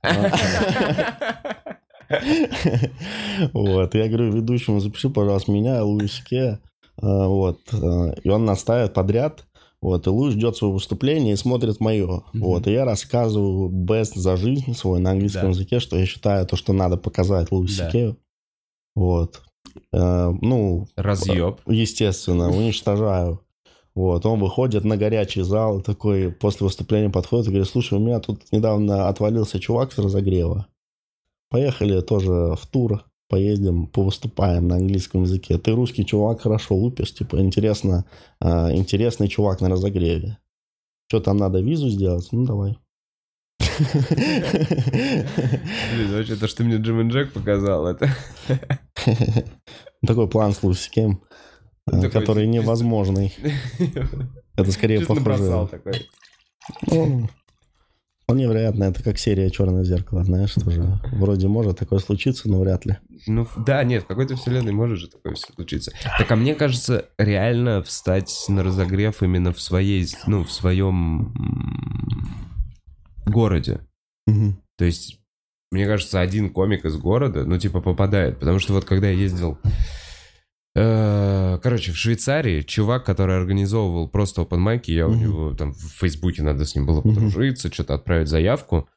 [3.54, 6.60] вот, я говорю ведущему, запиши, пожалуйста, меня, Луиси Кея,
[7.02, 9.46] А, вот, а, и он наставит подряд,
[9.82, 12.24] Вот, и Луи ждет свое выступление и смотрит мое.
[12.34, 15.50] Вот, и я рассказываю best за жизнь свой на английском Да.
[15.52, 17.88] языке, что я считаю то, что надо показать Луи Да.
[17.88, 18.18] Сикею.
[18.96, 19.42] Вот.
[19.94, 21.60] Э, ну, Разъеб.
[21.68, 23.42] естественно, уничтожаю.
[23.94, 28.20] Вот, он выходит на горячий зал, такой после выступления подходит и говорит, слушай, у меня
[28.20, 30.68] тут недавно отвалился чувак с разогрева.
[31.50, 35.58] Поехали тоже в тур, поездим, повыступаем на английском языке.
[35.58, 38.06] Ты русский чувак, хорошо лупишь, типа, интересно,
[38.40, 40.38] а, интересный чувак на разогреве.
[41.08, 42.30] Что там надо, визу сделать?
[42.32, 42.78] Ну, давай.
[45.94, 48.10] Блин, вообще, то, что мне Джим и Джек показал, это...
[50.06, 51.22] Такой план с Лусикем,
[51.86, 53.36] Такой, который невозможный.
[54.56, 55.68] Это скорее похоже.
[55.70, 56.10] такой.
[56.88, 57.30] Ну,
[58.24, 61.00] вполне вероятно, это как серия «Черное зеркало», знаешь, тоже.
[61.12, 62.98] Вроде может такое случиться, но вряд ли.
[63.28, 65.92] Ну, да, нет, в какой-то вселенной может же такое все случиться.
[66.18, 71.34] Так, а мне кажется, реально встать на разогрев именно в своей, ну, в своем
[73.30, 73.82] городе.
[74.78, 75.20] То есть,
[75.72, 78.40] мне кажется, один комик из города, ну, типа, попадает.
[78.40, 79.58] Потому что вот когда я ездил...
[80.76, 86.00] э, Короче, в Швейцарии чувак, который организовывал просто open майки, я у него там в
[86.00, 88.90] Фейсбуке надо с ним было подружиться, что-то отправить заявку.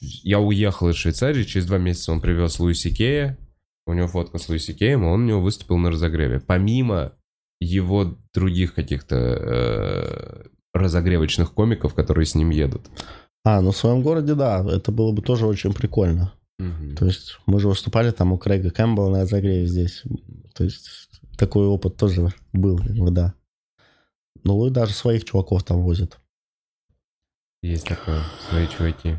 [0.00, 3.38] Я уехал из Швейцарии, через два месяца он привез Луиси Кея,
[3.86, 6.40] у него фотка с Луиси Кеем, он у него выступил на разогреве.
[6.40, 7.12] Помимо
[7.60, 12.88] его других каких-то э, разогревочных комиков, которые с ним едут.
[13.44, 16.32] А, ну в своем городе, да, это было бы тоже очень прикольно.
[16.58, 16.96] Мгм.
[16.96, 20.02] То есть мы же выступали там у Крейга Кэмпбелла на разогреве здесь.
[20.54, 22.80] То есть такой опыт тоже был,
[23.10, 23.34] да.
[24.44, 26.18] Ну, Луи даже своих чуваков там возит.
[27.62, 29.18] Есть такое, свои чуваки.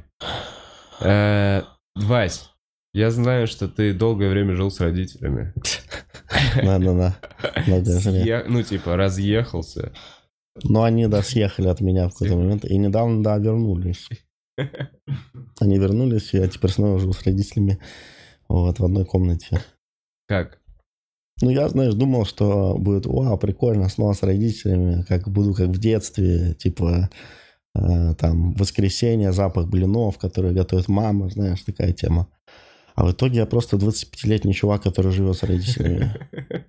[1.02, 1.64] Э,
[1.96, 2.50] Вась,
[2.94, 5.54] я знаю, что ты долгое время жил с родителями.
[6.64, 7.18] Да-да-да.
[8.48, 9.94] Ну, типа, разъехался.
[10.64, 12.66] Но они, да, съехали от меня в какой-то момент.
[12.66, 14.08] И недавно, да, вернулись.
[15.60, 17.80] Они вернулись, и я теперь снова живу с родителями
[18.48, 19.62] вот, в одной комнате.
[20.28, 20.60] Как?
[21.42, 25.80] Ну, я, знаешь, думал, что будет, вау, прикольно, снова с родителями, как буду как в
[25.80, 27.10] детстве, типа,
[27.76, 32.28] э, там, воскресенье, запах блинов, которые готовит мама, знаешь, такая тема.
[32.96, 36.14] А в итоге я просто 25-летний чувак, который живет с родителями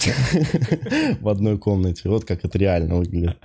[1.20, 2.08] в одной комнате.
[2.08, 3.38] Вот как это реально выглядит.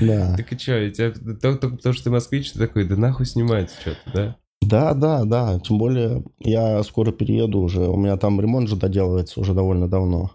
[0.00, 0.36] Да.
[0.36, 1.12] Так и что,
[1.52, 4.36] потому что ты москвич, ты такой, да нахуй снимать что-то, да?
[4.62, 5.60] Да, да, да.
[5.60, 7.82] Тем более я скоро перееду уже.
[7.82, 10.32] У меня там ремонт же доделывается уже довольно давно.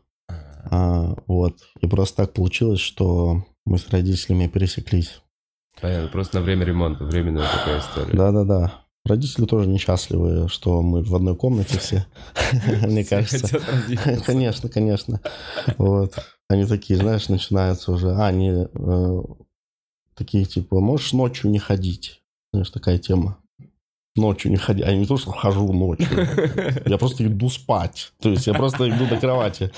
[0.70, 1.58] А, вот.
[1.82, 5.22] И просто так получилось, что мы с родителями пересеклись.
[5.82, 8.16] Понятно, просто на время ремонта, временная такая история.
[8.16, 8.74] Да, да, да.
[9.12, 12.06] Родители тоже несчастливы, что мы в одной комнате все.
[12.88, 13.60] Мне кажется.
[14.26, 15.20] Конечно, конечно.
[15.78, 16.18] Вот.
[16.48, 18.12] Они такие, знаешь, начинаются уже.
[18.12, 19.22] А, они э,
[20.16, 22.22] такие, типа, можешь ночью не ходить.
[22.54, 23.38] Знаешь, такая тема.
[24.16, 24.86] Ночью не ходить.
[24.86, 26.08] А я не то, что хожу ночью.
[26.86, 28.14] Я просто иду спать.
[28.22, 29.72] То есть я просто иду до кровати.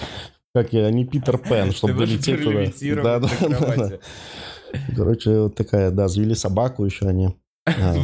[0.54, 3.20] Как я, не Питер Пен, чтобы долететь туда.
[3.20, 4.00] Да, да, да.
[4.96, 7.30] Короче, вот такая, да, завели собаку еще они.
[7.66, 7.96] А,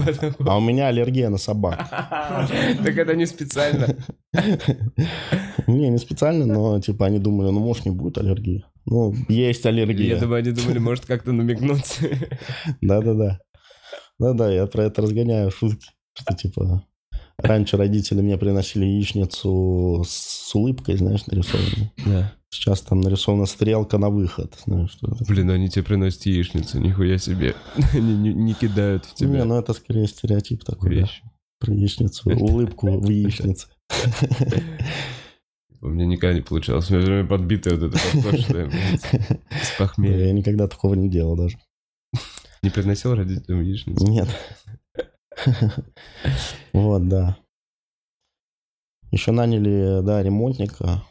[0.46, 1.80] а у меня аллергия на собак.
[2.84, 3.88] Так это не специально.
[5.68, 8.66] Не, не специально, но типа они думали, ну может не будет аллергии.
[8.86, 10.20] Ну, есть Я аллергия.
[10.20, 12.00] думаю, они думали, может как-то намекнуть.
[12.82, 13.40] Да-да-да.
[14.18, 15.90] Да-да, я про это разгоняю шутки.
[16.14, 16.84] Что типа
[17.38, 21.92] раньше родители мне приносили яичницу с улыбкой, знаешь, нарисованной.
[22.06, 22.34] Да.
[22.52, 24.58] Сейчас там нарисована стрелка на выход.
[24.66, 25.16] Знаешь, что.
[25.28, 27.56] Блин, они тебе приносят яичницу, нихуя себе.
[27.94, 30.96] Они не, не кидают в Не, тебя ну это скорее стереотип такой, да.
[31.02, 31.22] вещи.
[31.60, 33.68] Про яичницу, улыбку в яичнице.
[35.82, 36.90] У меня никогда не получалось.
[36.90, 40.26] У меня все время подбитое вот это подкошенное, блядь, с похмелья.
[40.28, 41.58] Я никогда такого не делал даже.
[42.64, 44.06] Не приносил родителям яичницу?
[44.06, 44.28] Нет.
[46.74, 47.38] Вот, да.
[49.12, 51.04] Еще наняли, да, ремонтника.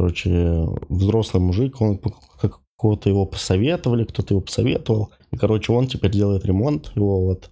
[0.00, 5.10] Короче, взрослый мужик, он п- как- кого-то его посоветовали, кто-то его посоветовал.
[5.30, 6.90] И, короче, он теперь делает ремонт.
[6.96, 7.50] Его вот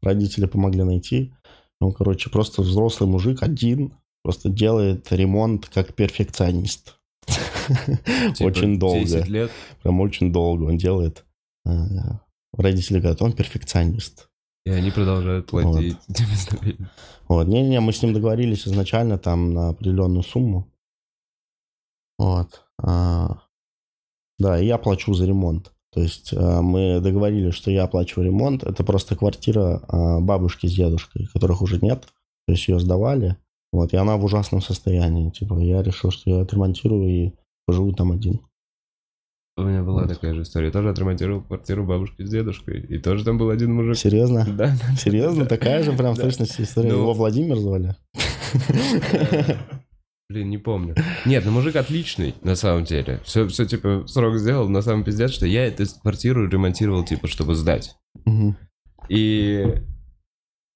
[0.00, 1.34] родители помогли найти.
[1.78, 3.92] Он, короче, просто взрослый мужик один,
[4.24, 6.96] просто делает ремонт как перфекционист.
[7.26, 9.00] Типа Очень долго.
[9.00, 9.50] 10 лет.
[9.82, 11.26] Прям очень долго он делает.
[11.66, 12.20] А,
[12.56, 14.30] Родители говорят, он перфекционист.
[14.64, 15.98] И они продолжают платить.
[17.28, 17.46] Вот.
[17.46, 20.66] Не-не, мы с ним договорились изначально там на определенную сумму.
[22.20, 22.64] Вот.
[22.82, 23.38] А,
[24.38, 25.72] Да, я плачу за ремонт.
[25.92, 28.62] То есть а, мы договорились, что я оплачиваю ремонт.
[28.62, 32.02] Это просто квартира а, бабушки с дедушкой, которых уже нет.
[32.46, 33.36] То есть ее сдавали.
[33.72, 35.30] Вот, и она в ужасном состоянии.
[35.30, 37.32] Типа, я решил, что я отремонтирую и
[37.66, 38.40] поживу там один.
[39.56, 40.08] У меня была Вот.
[40.12, 40.66] такая же история.
[40.66, 42.80] Я тоже отремонтировал квартиру бабушки с дедушкой.
[42.80, 43.96] И тоже там был один мужик.
[43.96, 44.44] Серьезно?
[44.46, 45.46] Да, Серьезно?
[45.46, 46.24] Такая же прям в Да.
[46.24, 46.90] точности история.
[46.92, 47.96] Ну- Его Владимир звали?
[50.30, 50.94] Блин, не помню.
[51.26, 53.20] Нет, ну мужик отличный, на самом деле.
[53.24, 57.56] Все, все типа, срок сделал, на самом пиздец, что я эту квартиру ремонтировал, типа, чтобы
[57.56, 57.96] сдать.
[59.08, 59.66] И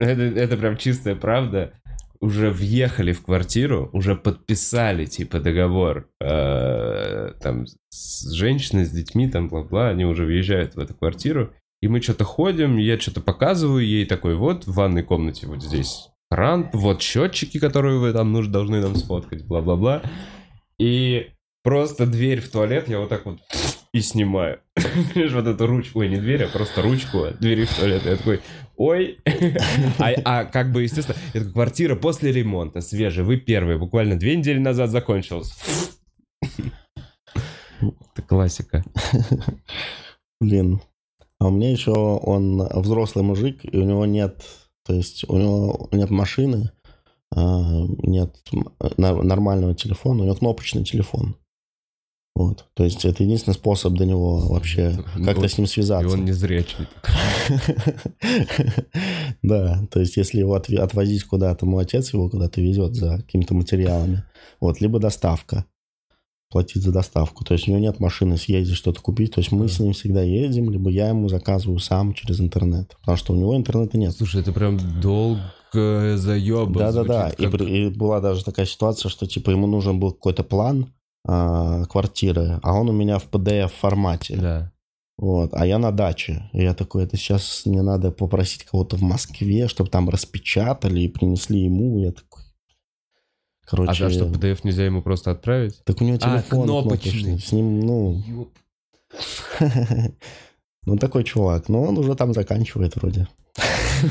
[0.01, 1.73] это, это прям чистая правда.
[2.19, 9.49] Уже въехали в квартиру, уже подписали, типа, договор э, там с женщиной, с детьми, там,
[9.49, 11.53] бла-бла, они уже въезжают в эту квартиру.
[11.81, 16.09] И мы что-то ходим, я что-то показываю ей такой, вот, в ванной комнате вот здесь
[16.31, 20.03] кран, вот счетчики, которые вы там нужно, должны нам сфоткать, бла-бла-бла.
[20.79, 21.31] И
[21.63, 23.41] просто дверь в туалет я вот так вот
[23.95, 24.61] и снимаю.
[24.75, 28.05] Понимаешь, вот эту ручку, ой, не дверь, а просто ручку от двери в туалет.
[28.05, 28.41] Я такой,
[28.77, 29.19] ой.
[29.99, 33.25] А, а как бы, естественно, это квартира после ремонта, свежая.
[33.25, 35.57] Вы первые, буквально две недели назад закончилась.
[37.81, 38.85] Это классика.
[40.41, 40.81] Блин.
[41.39, 44.45] А у меня еще он взрослый мужик, и у него нет,
[44.87, 46.71] то есть у него нет машины,
[47.35, 51.37] а, нет м- на- нормального телефона, у него кнопочный телефон.
[52.37, 52.65] Вот.
[52.75, 56.15] То есть это единственный способ до него вообще как-то с ним И связаться.
[56.15, 56.87] он не зрячий.
[59.43, 64.25] Да, то есть если его отвозить куда-то, мой отец его куда-то везет за какими-то материалами.
[64.61, 65.65] Вот, либо доставка.
[66.55, 67.43] Платить за доставку.
[67.43, 69.35] То есть у него нет машины съездить что-то купить.
[69.35, 72.97] То есть мы с ним всегда едем, либо я ему заказываю сам через интернет.
[73.01, 74.13] Потому что у него интернета нет.
[74.17, 76.93] Слушай, это прям долгая заеба.
[76.93, 77.31] Да-да-да.
[77.31, 80.93] и была даже такая ситуация, что типа ему нужен был какой-то план
[81.27, 84.37] а, квартиры, а он у меня в PDF формате.
[84.37, 84.73] Да.
[85.17, 86.51] Вот, а я на даче.
[86.53, 91.09] И я такой, это сейчас мне надо попросить кого-то в Москве, чтобы там распечатали и
[91.09, 91.99] принесли ему.
[91.99, 92.34] Я такой,
[93.67, 95.83] А короче, за что, PDF нельзя ему просто отправить?
[95.85, 97.13] так у него А, телефон кнопочный.
[97.13, 97.39] кнопочный.
[97.41, 98.23] С ним, ну,
[100.87, 101.69] ну такой чувак.
[101.69, 103.29] Но он уже там заканчивает вроде.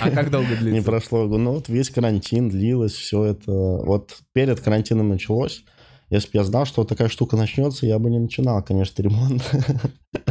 [0.00, 0.90] А как долго Не длится?
[0.90, 3.50] прошло, ну вот весь карантин длилось, все это.
[3.52, 5.64] Вот перед карантином началось.
[6.10, 9.42] Если бы я знал, что такая штука начнется, я бы не начинал, конечно, ремонт.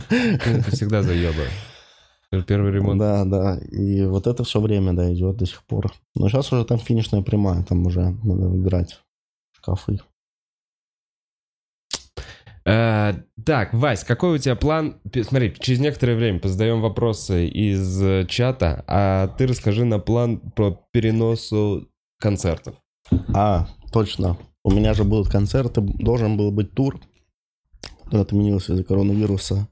[0.10, 1.44] Это всегда заеба.
[2.30, 3.00] Первый ремонт.
[3.00, 3.58] Да, да.
[3.72, 5.94] И вот это все время, да, идет до сих пор.
[6.16, 9.00] Но сейчас уже там финишная прямая, там уже надо выбирать
[9.54, 10.00] шкафы.
[12.66, 13.14] Э,
[13.46, 15.00] Так, Вась, какой у тебя план?
[15.24, 20.86] Смотри, через некоторое время позадаем вопросы из э, чата, а ты расскажи на план по
[20.92, 21.88] переносу
[22.20, 22.76] концертов.
[23.34, 24.38] А, точно.
[24.66, 27.00] У меня же будут концерты, должен был быть тур.
[28.12, 29.70] Он отменился из-за коронавируса.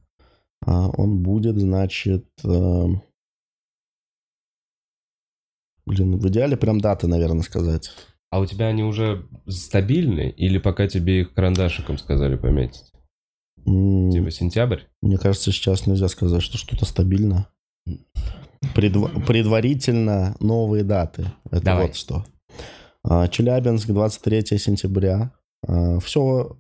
[0.65, 2.25] А, он будет, значит...
[2.43, 3.01] эм,
[5.85, 7.91] Блин, в идеале прям даты, наверное, сказать.
[8.31, 12.91] А у тебя они уже стабильны или пока тебе их карандашиком сказали пометить?
[13.67, 14.81] М, Типа сентябрь?
[15.01, 17.47] Мне кажется, сейчас нельзя сказать, что что-то стабильно.
[18.73, 21.31] Предва- предварительно новые даты.
[21.51, 21.87] Это Давай.
[21.87, 22.25] вот что.
[23.03, 25.31] А, Челябинск, 23 сентября.
[26.01, 26.57] Все,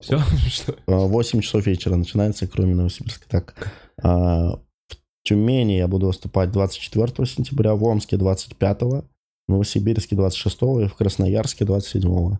[0.00, 0.18] Все?
[0.48, 0.76] Что?
[0.86, 3.28] 8 часов вечера начинается, кроме Новосибирска.
[3.28, 3.72] Так,
[4.02, 4.58] а,
[4.88, 9.04] в Тюмени я буду выступать 24 сентября, в Омске 25, в
[9.48, 12.36] Новосибирске 26 и в Красноярске 27.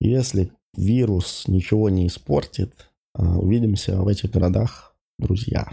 [0.00, 5.68] Если вирус ничего не испортит, а, увидимся в этих городах, друзья.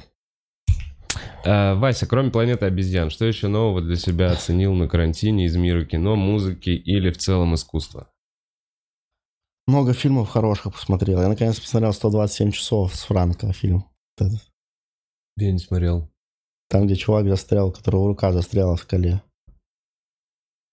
[1.45, 5.85] А, Вася, кроме планеты обезьян, что еще нового для себя оценил на карантине из мира
[5.85, 8.09] кино, музыки или в целом искусства?
[9.69, 11.21] Много фильмов хороших посмотрел.
[11.21, 13.85] Я наконец посмотрел 127 часов с Франко фильм.
[14.17, 14.41] Этот.
[15.37, 16.09] Я не смотрел.
[16.69, 19.21] Там, где чувак застрял, которого рука застряла в скале.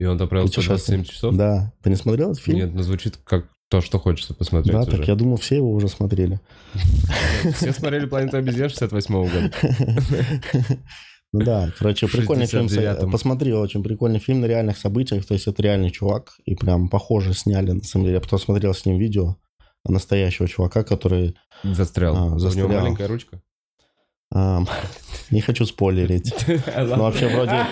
[0.00, 1.04] И он отправил Путешествие.
[1.04, 1.36] 127 часов?
[1.36, 1.74] Да.
[1.82, 2.56] Ты не смотрел этот фильм?
[2.56, 4.96] Нет, ну звучит как то, что хочется посмотреть Да, уже.
[4.96, 6.40] так я думал, все его уже смотрели.
[7.54, 9.52] Все смотрели «Планету обезьян» 68 года.
[11.44, 12.66] Да, короче, прикольный фильм.
[12.66, 13.10] 69-м.
[13.10, 15.26] Посмотри, очень прикольный фильм на реальных событиях.
[15.26, 16.34] То есть это реальный чувак.
[16.44, 18.16] И прям похоже сняли, на самом деле.
[18.16, 19.36] Я потом смотрел с ним видео
[19.88, 21.36] настоящего чувака, который...
[21.62, 22.16] Застрял.
[22.16, 22.68] А, У застрял.
[22.68, 23.40] него маленькая ручка.
[25.30, 26.34] не хочу спойлерить.
[26.76, 27.64] Ну, вообще, вроде,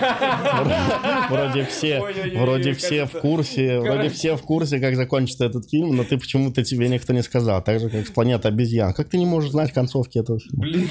[1.29, 2.01] вроде все,
[2.37, 6.63] вроде все в курсе, вроде все в курсе, как закончится этот фильм, но ты почему-то
[6.63, 7.63] тебе никто не сказал.
[7.63, 8.93] Так же, как с «Планета обезьян».
[8.93, 10.63] Как ты не можешь знать концовки этого фильма?
[10.63, 10.89] Блин,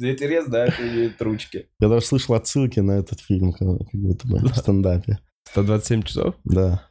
[0.00, 1.66] интерес, да, это имеет ручки.
[1.80, 5.18] Я даже слышал отсылки на этот фильм, как будто бы в стендапе.
[5.50, 6.34] 127 часов?
[6.44, 6.88] Да.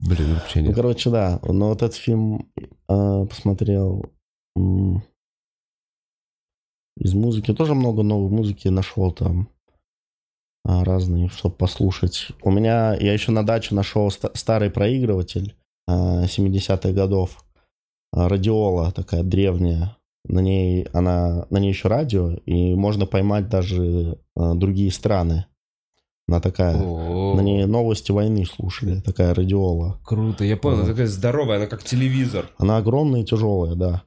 [0.00, 0.74] Блин, вообще Ну, нет.
[0.76, 1.40] короче, да.
[1.42, 2.50] Но вот этот фильм
[2.88, 4.04] э, посмотрел
[7.00, 7.52] из музыки.
[7.52, 9.48] Тоже много новой музыки нашел там.
[10.64, 12.28] а, разные, чтобы послушать.
[12.42, 15.56] У меня, я еще на даче нашел ста- старый проигрыватель
[15.88, 17.42] а, 70-х годов.
[18.12, 19.96] А, Радиола такая древняя.
[20.28, 25.46] На ней, она, на ней еще радио, и можно поймать даже а, другие страны.
[26.28, 26.76] Она такая...
[26.80, 29.98] О, На ней новости войны слушали, такая радиола.
[30.04, 30.86] Круто, я понял, Вот.
[30.88, 32.50] такая здоровая, она как телевизор.
[32.58, 34.02] Она огромная и тяжелая, да.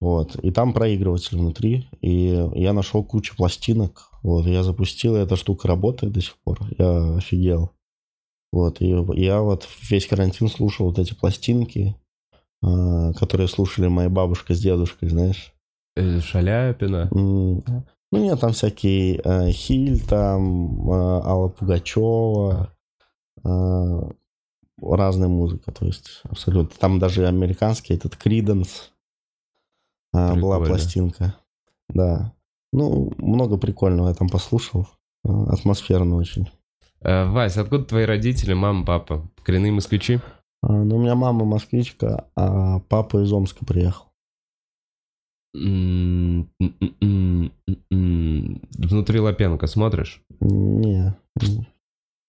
[0.00, 0.36] Вот.
[0.36, 1.88] И там проигрыватель внутри.
[2.00, 4.10] И я нашел кучу пластинок.
[4.22, 4.46] Вот.
[4.46, 6.60] Я запустил, и эта штука работает до сих пор.
[6.78, 7.72] Я офигел.
[8.52, 8.80] Вот.
[8.80, 8.86] И
[9.16, 11.96] я вот весь карантин слушал вот эти пластинки,
[12.62, 15.52] а, которые слушали моя бабушка с дедушкой, знаешь.
[15.96, 17.08] Э, Шаляпина.
[17.12, 17.62] М,
[18.10, 20.94] Ну, нет, там всякие э, Хиль, там э,
[21.24, 22.72] Алла Пугачева,
[23.44, 24.10] э,
[24.80, 26.74] разная музыка, то есть абсолютно.
[26.78, 28.92] Там даже американский этот Криденс
[30.12, 30.66] была Прикольно.
[30.66, 31.34] пластинка.
[31.88, 32.32] Да.
[32.72, 34.86] Ну, много прикольного я там послушал.
[35.24, 36.48] Э, Атмосферно очень.
[37.00, 39.28] Э, Вась, откуда твои родители, мама, папа?
[39.42, 40.20] Коренные москвичи?
[40.62, 44.06] А, Ну, у меня мама москвичка, а папа из Омска приехал.
[47.90, 50.22] Внутри Лапенко смотришь?
[50.40, 51.14] Не.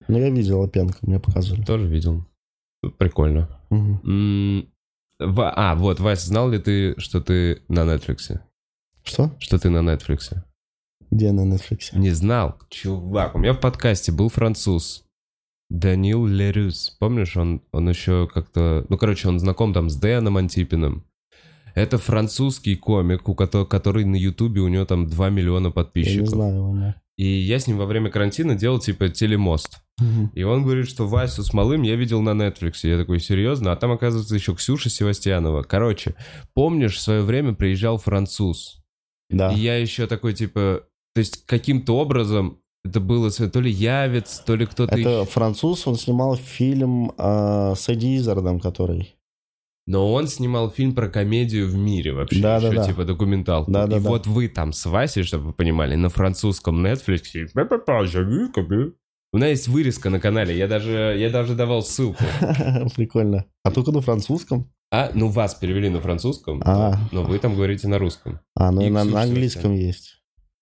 [0.08, 1.64] Ну, я видел Лапенко, мне показывали.
[1.64, 2.24] Тоже видел.
[2.98, 3.50] Прикольно.
[5.20, 8.40] Ва- А, вот, Вась, знал ли ты, что ты на Netflix?
[9.04, 9.32] Что?
[9.40, 10.34] Что ты на Netflix?
[11.12, 11.90] Где на Netflix?
[11.98, 12.58] Не знал?
[12.70, 15.04] Чувак, у меня в подкасте был француз.
[15.70, 16.96] Данил Лерюс.
[17.00, 18.86] Помнишь, он, он еще как-то...
[18.90, 21.06] Ну, короче, он знаком там с Дэном Антипиным.
[21.76, 25.74] Это французский комик, у кото- который на Ютубе, у него там 2 миллиона Я не
[25.74, 26.30] подписчиков.
[26.30, 26.96] знаю его, нет.
[27.20, 29.80] И я с ним во время карантина делал типа телемост.
[30.00, 30.32] Мгм.
[30.34, 32.76] И он говорит, что Васю с малым я видел на Netflix.
[32.84, 33.74] Я такой, серьезно?
[33.74, 35.64] А там, оказывается, еще Ксюша Севастьянова.
[35.64, 36.16] Короче,
[36.54, 38.82] помнишь, в свое время приезжал француз.
[39.30, 39.52] Да.
[39.52, 40.84] И я еще такой, типа...
[41.14, 45.26] То есть каким-то образом это было то ли Явец, то ли кто-то Это еще.
[45.26, 49.19] француз, он снимал фильм э, с Эдди Изардом, который.
[49.90, 52.40] Но он снимал фильм про комедию в мире вообще.
[52.40, 52.86] Да, да, еще да.
[52.86, 53.06] типа.
[53.68, 54.08] Да, да, и да.
[54.08, 57.50] вот вы там с Васей, чтобы вы понимали, на французском Netflix.
[59.34, 62.24] У меня есть вырезка на канале, я даже, я даже давал ссылку.
[62.96, 63.46] Прикольно.
[63.64, 64.72] А только на французском?
[64.92, 66.96] А, ну вас перевели на французском, А.
[67.12, 68.40] но вы там говорите на русском.
[68.56, 70.19] А, ну И на, на английском есть.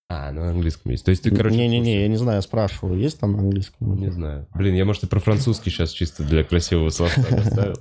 [0.10, 1.04] А, ну на английском есть.
[1.04, 1.58] То есть ты, короче...
[1.58, 4.00] Не-не-не, я не знаю, спрашиваю, есть там на английском?
[4.00, 4.48] Не знаю.
[4.56, 7.76] Блин, я, может, и про французский сейчас чисто для красивого словца оставил.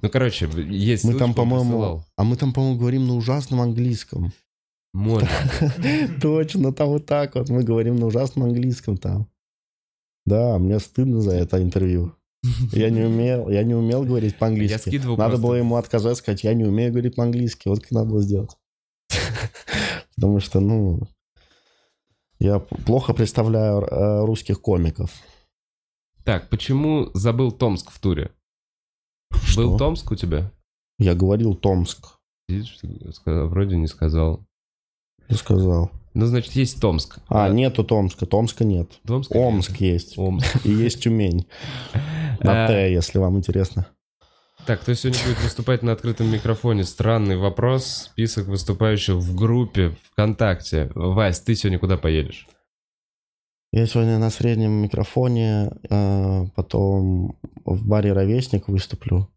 [0.00, 4.32] Ну, короче, есть Мы там, по-моему, а мы там, по-моему, говорим на ужасном английском.
[4.94, 5.28] Может.
[6.22, 7.50] Точно, там вот так вот.
[7.50, 9.28] Мы говорим на ужасном английском там.
[10.24, 12.14] Да, мне стыдно за это интервью.
[12.72, 15.00] Я не умел, я не умел говорить по-английски.
[15.16, 17.68] Надо было ему отказать, сказать, я не умею говорить по-английски.
[17.68, 18.56] Вот как надо было сделать.
[20.16, 21.00] Потому что, ну,
[22.38, 25.12] я плохо представляю э, русских комиков.
[26.24, 28.32] Так, почему забыл Томск в туре?
[29.44, 29.62] Что?
[29.62, 30.50] Был Томск у тебя?
[30.98, 32.18] Я говорил Томск.
[32.48, 34.44] Видишь, ты сказал, вроде не сказал.
[35.28, 35.90] Я сказал.
[36.14, 37.18] Ну, значит, есть Томск.
[37.28, 38.26] А, нету Томска.
[38.26, 39.00] Томска нет.
[39.04, 39.34] Томск.
[39.34, 40.16] Омск есть.
[40.16, 40.64] Омск.
[40.64, 41.46] И есть Тюмень.
[42.40, 43.86] На А, Т, если вам интересно.
[44.66, 46.84] Так, кто сегодня будет выступать на открытом микрофоне?
[46.84, 48.08] Странный вопрос.
[48.10, 50.90] Список выступающих в группе ВКонтакте.
[50.94, 52.46] Вась, ты сегодня куда поедешь?
[53.72, 57.36] Я сегодня на среднем микрофоне, э, потом
[57.66, 59.28] в баре «Ровесник» выступлю.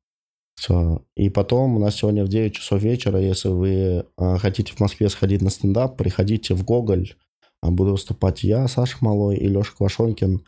[0.55, 1.03] Все.
[1.15, 5.09] И потом у нас сегодня в 9 часов вечера, если вы э, хотите в Москве
[5.09, 7.15] сходить на стендап, приходите в Гоголь.
[7.61, 10.45] А Буду выступать я, Саша Малой и Леша Квашонкин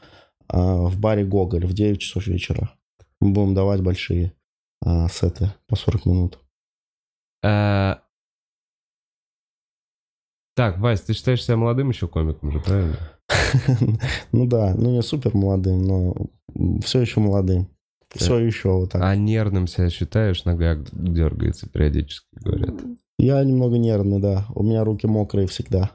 [0.47, 2.71] в баре Гоголь в 9 часов вечера.
[3.19, 4.33] Мы будем давать большие
[4.85, 6.39] э, сеты по 40 минут.
[7.43, 8.01] А,
[10.55, 12.97] Так, Вась, ты считаешь себя молодым еще комиком же, правильно?
[14.31, 16.15] Ну да, ну не супер молодым, но
[16.83, 17.67] все еще молодым.
[18.09, 19.03] Все еще вот так.
[19.03, 20.43] А нервным себя считаешь?
[20.43, 22.75] Нога дергается периодически, говорят.
[23.19, 24.47] Я немного нервный, да.
[24.55, 25.91] У меня руки мокрые всегда.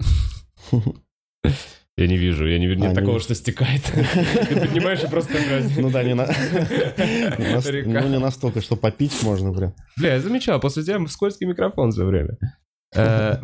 [1.98, 2.80] Я не вижу, я не вижу.
[2.80, 3.24] Нет А, не такого, вижу.
[3.24, 3.82] что стекает.
[4.48, 5.32] Ты поднимаешь и просто...
[5.78, 6.26] Ну да, не на...
[7.38, 9.72] не ну не настолько, что попить можно прям.
[9.96, 12.36] Бля, я замечал, после тебя скользкий микрофон все время.
[12.94, 13.36] Э,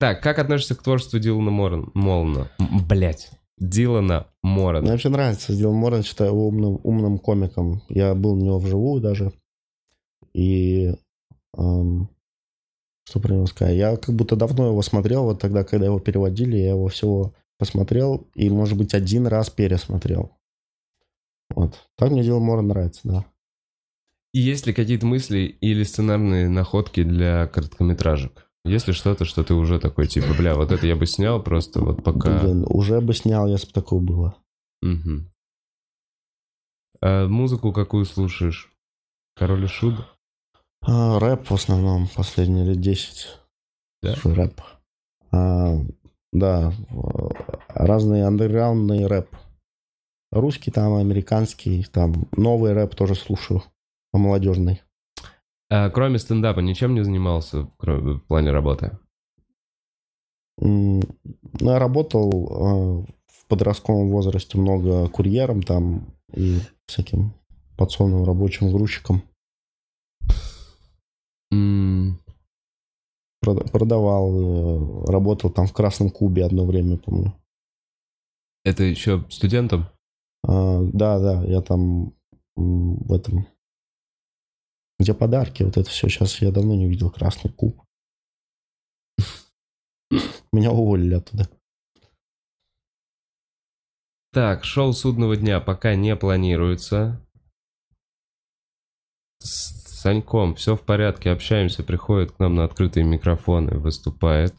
[0.00, 1.90] Так, как относишься к творчеству Дилана Моран?
[1.94, 2.50] Молна?
[2.88, 3.30] Блять.
[3.58, 4.90] Дилана Мне Морана.
[4.90, 5.54] вообще нравится.
[5.54, 7.82] Дилан Моран считаю его умным, умным комиком.
[7.88, 9.32] Я был у него вживую даже.
[10.34, 10.92] И...
[11.56, 12.08] эм,
[13.08, 13.76] что про него сказать?
[13.76, 15.22] Я как будто давно его смотрел.
[15.22, 18.28] Вот тогда, когда его переводили, я его всего посмотрел.
[18.34, 20.32] И, может быть, один раз пересмотрел.
[21.50, 21.88] Вот.
[21.96, 23.24] Так мне Дилан Моран нравится, да.
[24.32, 28.50] И есть ли какие-то мысли или сценарные находки для короткометражек?
[28.64, 31.80] Есть ли что-то, что ты уже такой, типа, бля, вот это я бы снял просто
[31.80, 32.40] вот пока...
[32.40, 34.36] Блин, уже бы снял, если бы такое было.
[34.82, 35.32] Мгм.
[37.00, 38.72] А музыку какую слушаешь?
[39.36, 39.94] Король и Шут?
[40.82, 43.28] А, рэп в основном последние лет 10.
[44.02, 44.12] Да?
[44.14, 44.60] Слушаю рэп.
[45.30, 45.76] А,
[46.38, 46.94] да, э,
[47.68, 49.28] разный андерграундный рэп.
[50.32, 53.62] Русский там, американский, там новый рэп тоже слушаю,
[54.12, 54.82] молодежный.
[55.70, 58.98] А кроме стендапа ничем не занимался кроме, в плане работы?
[60.58, 61.02] Ну,
[61.60, 67.34] я работал э, в подростковом возрасте много курьером там и всяким
[67.76, 69.22] подсобным рабочим грузчиком.
[73.54, 77.34] Продавал, э, работал там в Красном Кубе одно время, помню.
[78.64, 79.86] Это еще студентом?
[80.46, 82.14] А, да, да, я там
[82.56, 83.46] в этом...
[84.98, 86.08] Где подарки, вот это все.
[86.08, 87.82] Сейчас я давно не видел Красный Куб.
[90.52, 91.48] Меня уволили оттуда.
[94.32, 97.22] Так, шоу судного дня пока не планируется.
[100.06, 104.54] Саньком все в порядке, общаемся, приходит к нам на открытые микрофоны, выступает.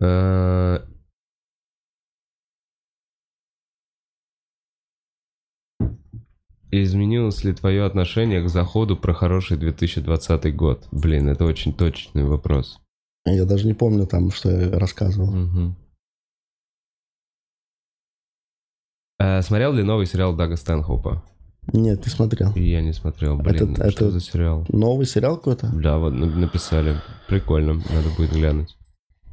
[0.00, 0.78] Э,
[6.70, 10.86] Изменилось ли твое отношение к заходу про хороший 2020 год?
[10.92, 12.78] Блин, это очень точный вопрос.
[13.24, 15.74] Я даже не помню там, что я рассказывал.
[19.18, 21.24] Э, Смотрел ли новый сериал Дага Стэнхоупа?
[21.72, 22.52] Нет, не смотрел.
[22.54, 23.36] Я не смотрел.
[23.38, 24.64] Блин, Это- что это- за сериал?
[24.68, 25.68] Новый сериал какой-то?
[25.74, 27.00] Да, вот на- написали.
[27.28, 28.76] Прикольно, надо будет глянуть.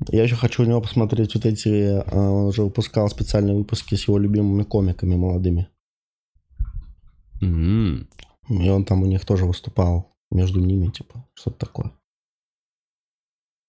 [0.10, 2.00] Я еще хочу у него посмотреть вот эти...
[2.00, 5.68] а, Он уже выпускал специальные выпуски с его любимыми комиками молодыми.
[7.42, 8.08] М,
[8.50, 10.16] И он там у них тоже выступал.
[10.32, 11.92] Между ними, типа, что-то такое.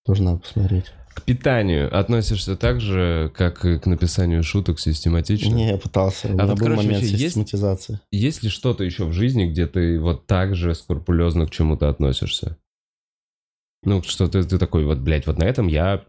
[0.05, 0.93] Тоже надо посмотреть.
[1.15, 5.55] К питанию относишься так же, как и к написанию шуток систематично?
[5.55, 6.29] Не, я пытался.
[6.29, 8.01] У А меня вот, был короче, момент вообще есть- систематизации.
[8.11, 12.57] Есть ли что-то еще в жизни, где ты вот так же скрупулезно к чему-то относишься?
[13.85, 16.05] Ну, что ты, ты такой, вот, блядь, вот на этом я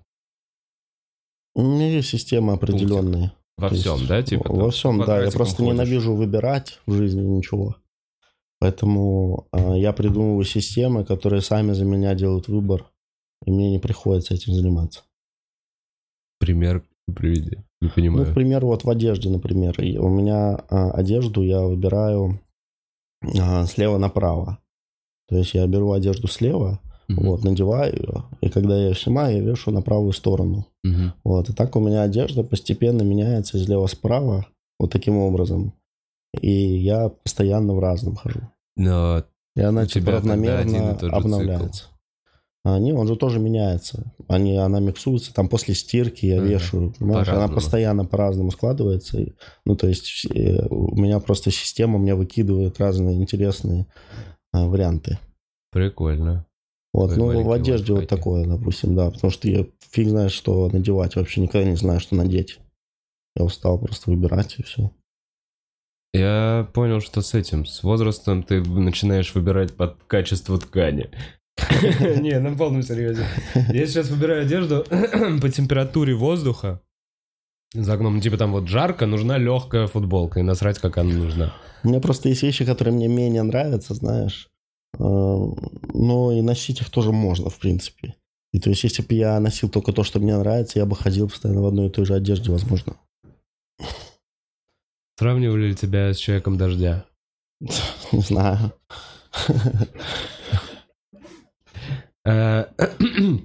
[1.55, 3.33] У меня есть система определенная.
[3.57, 4.53] во То всем, есть да, типа?
[4.53, 5.23] Во всем, да.
[5.23, 5.73] Я просто ходишь?
[5.73, 7.75] ненавижу выбирать в жизни ничего.
[8.59, 12.85] Поэтому а, я придумываю системы, которые сами за меня делают выбор,
[13.45, 15.01] и мне не приходится этим заниматься.
[16.39, 16.83] Пример
[17.13, 17.57] приведи.
[17.81, 18.31] Не Ну, понимаю.
[18.31, 19.79] к примеру, вот в одежде, например.
[19.81, 22.39] И У меня а, одежду я выбираю
[23.39, 24.59] а, слева направо.
[25.27, 26.79] То есть я беру одежду слева,
[27.09, 30.65] Мгм, вот, надеваю ее, и когда я ее снимаю, я вешу на правую сторону.
[30.83, 31.13] мгм.
[31.23, 34.45] Вот, и так у меня одежда постепенно меняется слева справа,
[34.79, 35.73] вот таким образом.
[36.41, 38.41] И я постоянно в разном хожу.
[38.77, 39.23] Но
[39.55, 41.85] И она типа равномерно обновляется.
[41.89, 41.92] А,
[42.65, 44.13] не, он же тоже меняется.
[44.27, 46.45] Они, она миксуется, там после стирки я Ага.
[46.45, 47.27] вешаю, понимаешь?
[47.27, 49.25] Она постоянно по-разному складывается.
[49.65, 53.87] Ну, то есть э, у меня просто система мне выкидывает разные интересные
[54.53, 55.19] а, варианты.
[55.71, 56.45] прикольно.
[56.93, 60.69] Вот, Твои ну, в одежде вот такое, допустим, да, потому что я фиг знает, что
[60.69, 62.59] надевать, вообще никогда не знаю, что надеть.
[63.35, 64.91] Я устал просто выбирать и все.
[66.13, 71.09] Я понял, что с этим, с возрастом ты начинаешь выбирать под качество ткани.
[72.21, 73.25] Не, на полном серьезе.
[73.69, 74.85] Я сейчас выбираю одежду
[75.41, 76.81] по температуре воздуха.
[77.73, 81.53] За окном, типа там вот жарко, нужна легкая футболка, и насрать, как она нужна.
[81.83, 84.49] У меня просто есть вещи, которые мне менее нравятся, знаешь.
[84.99, 88.15] Э, Но и носить их тоже можно, в принципе.
[88.51, 91.27] И то есть, если бы я носил только то, что мне нравится, я бы ходил
[91.27, 92.95] постоянно в одной и той же одежде, возможно.
[95.17, 97.05] Сравнивали ли тебя с человеком дождя?
[98.11, 98.71] Не знаю.
[102.25, 102.65] Э,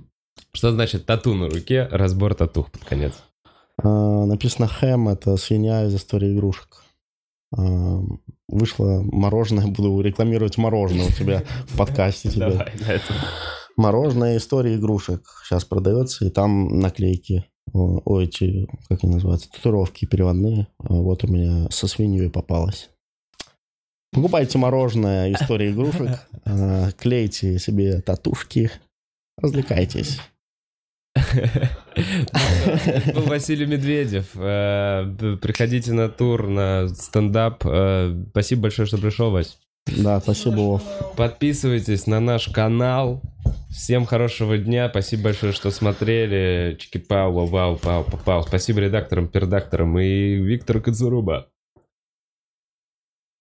[0.52, 1.86] Что значит тату на руке?
[1.90, 3.14] Разбор татух под конец.
[3.82, 6.82] А, Написано хэм, это свинья из истории игрушек.
[7.56, 8.00] А,
[8.48, 12.66] Вышло мороженое, буду рекламировать мороженое у тебя в подкасте тебе.
[13.76, 20.06] Мороженое история игрушек сейчас продается, и там наклейки, о, о, эти, как они называются, татуировки
[20.06, 20.66] переводные.
[20.78, 22.90] Вот у меня со свиньей попалось.
[24.12, 28.70] Покупайте мороженое история игрушек, а, клейте себе татушки,
[29.36, 30.20] развлекайтесь.
[33.14, 34.26] Был Василий Медведев.
[34.36, 35.04] Э,
[35.40, 37.64] Приходите на тур, на стендап.
[37.64, 39.58] Э, Спасибо большое, что пришел, Вась.
[39.96, 40.82] Да, спасибо, Вов.
[41.16, 43.22] Подписывайтесь на наш канал.
[43.70, 44.88] Всем хорошего дня.
[44.90, 46.76] Спасибо большое, что смотрели.
[46.78, 48.42] Чики-пау, вау, пау, пау.
[48.42, 51.48] Спасибо редакторам, пердакторам и Виктору Кацуруба.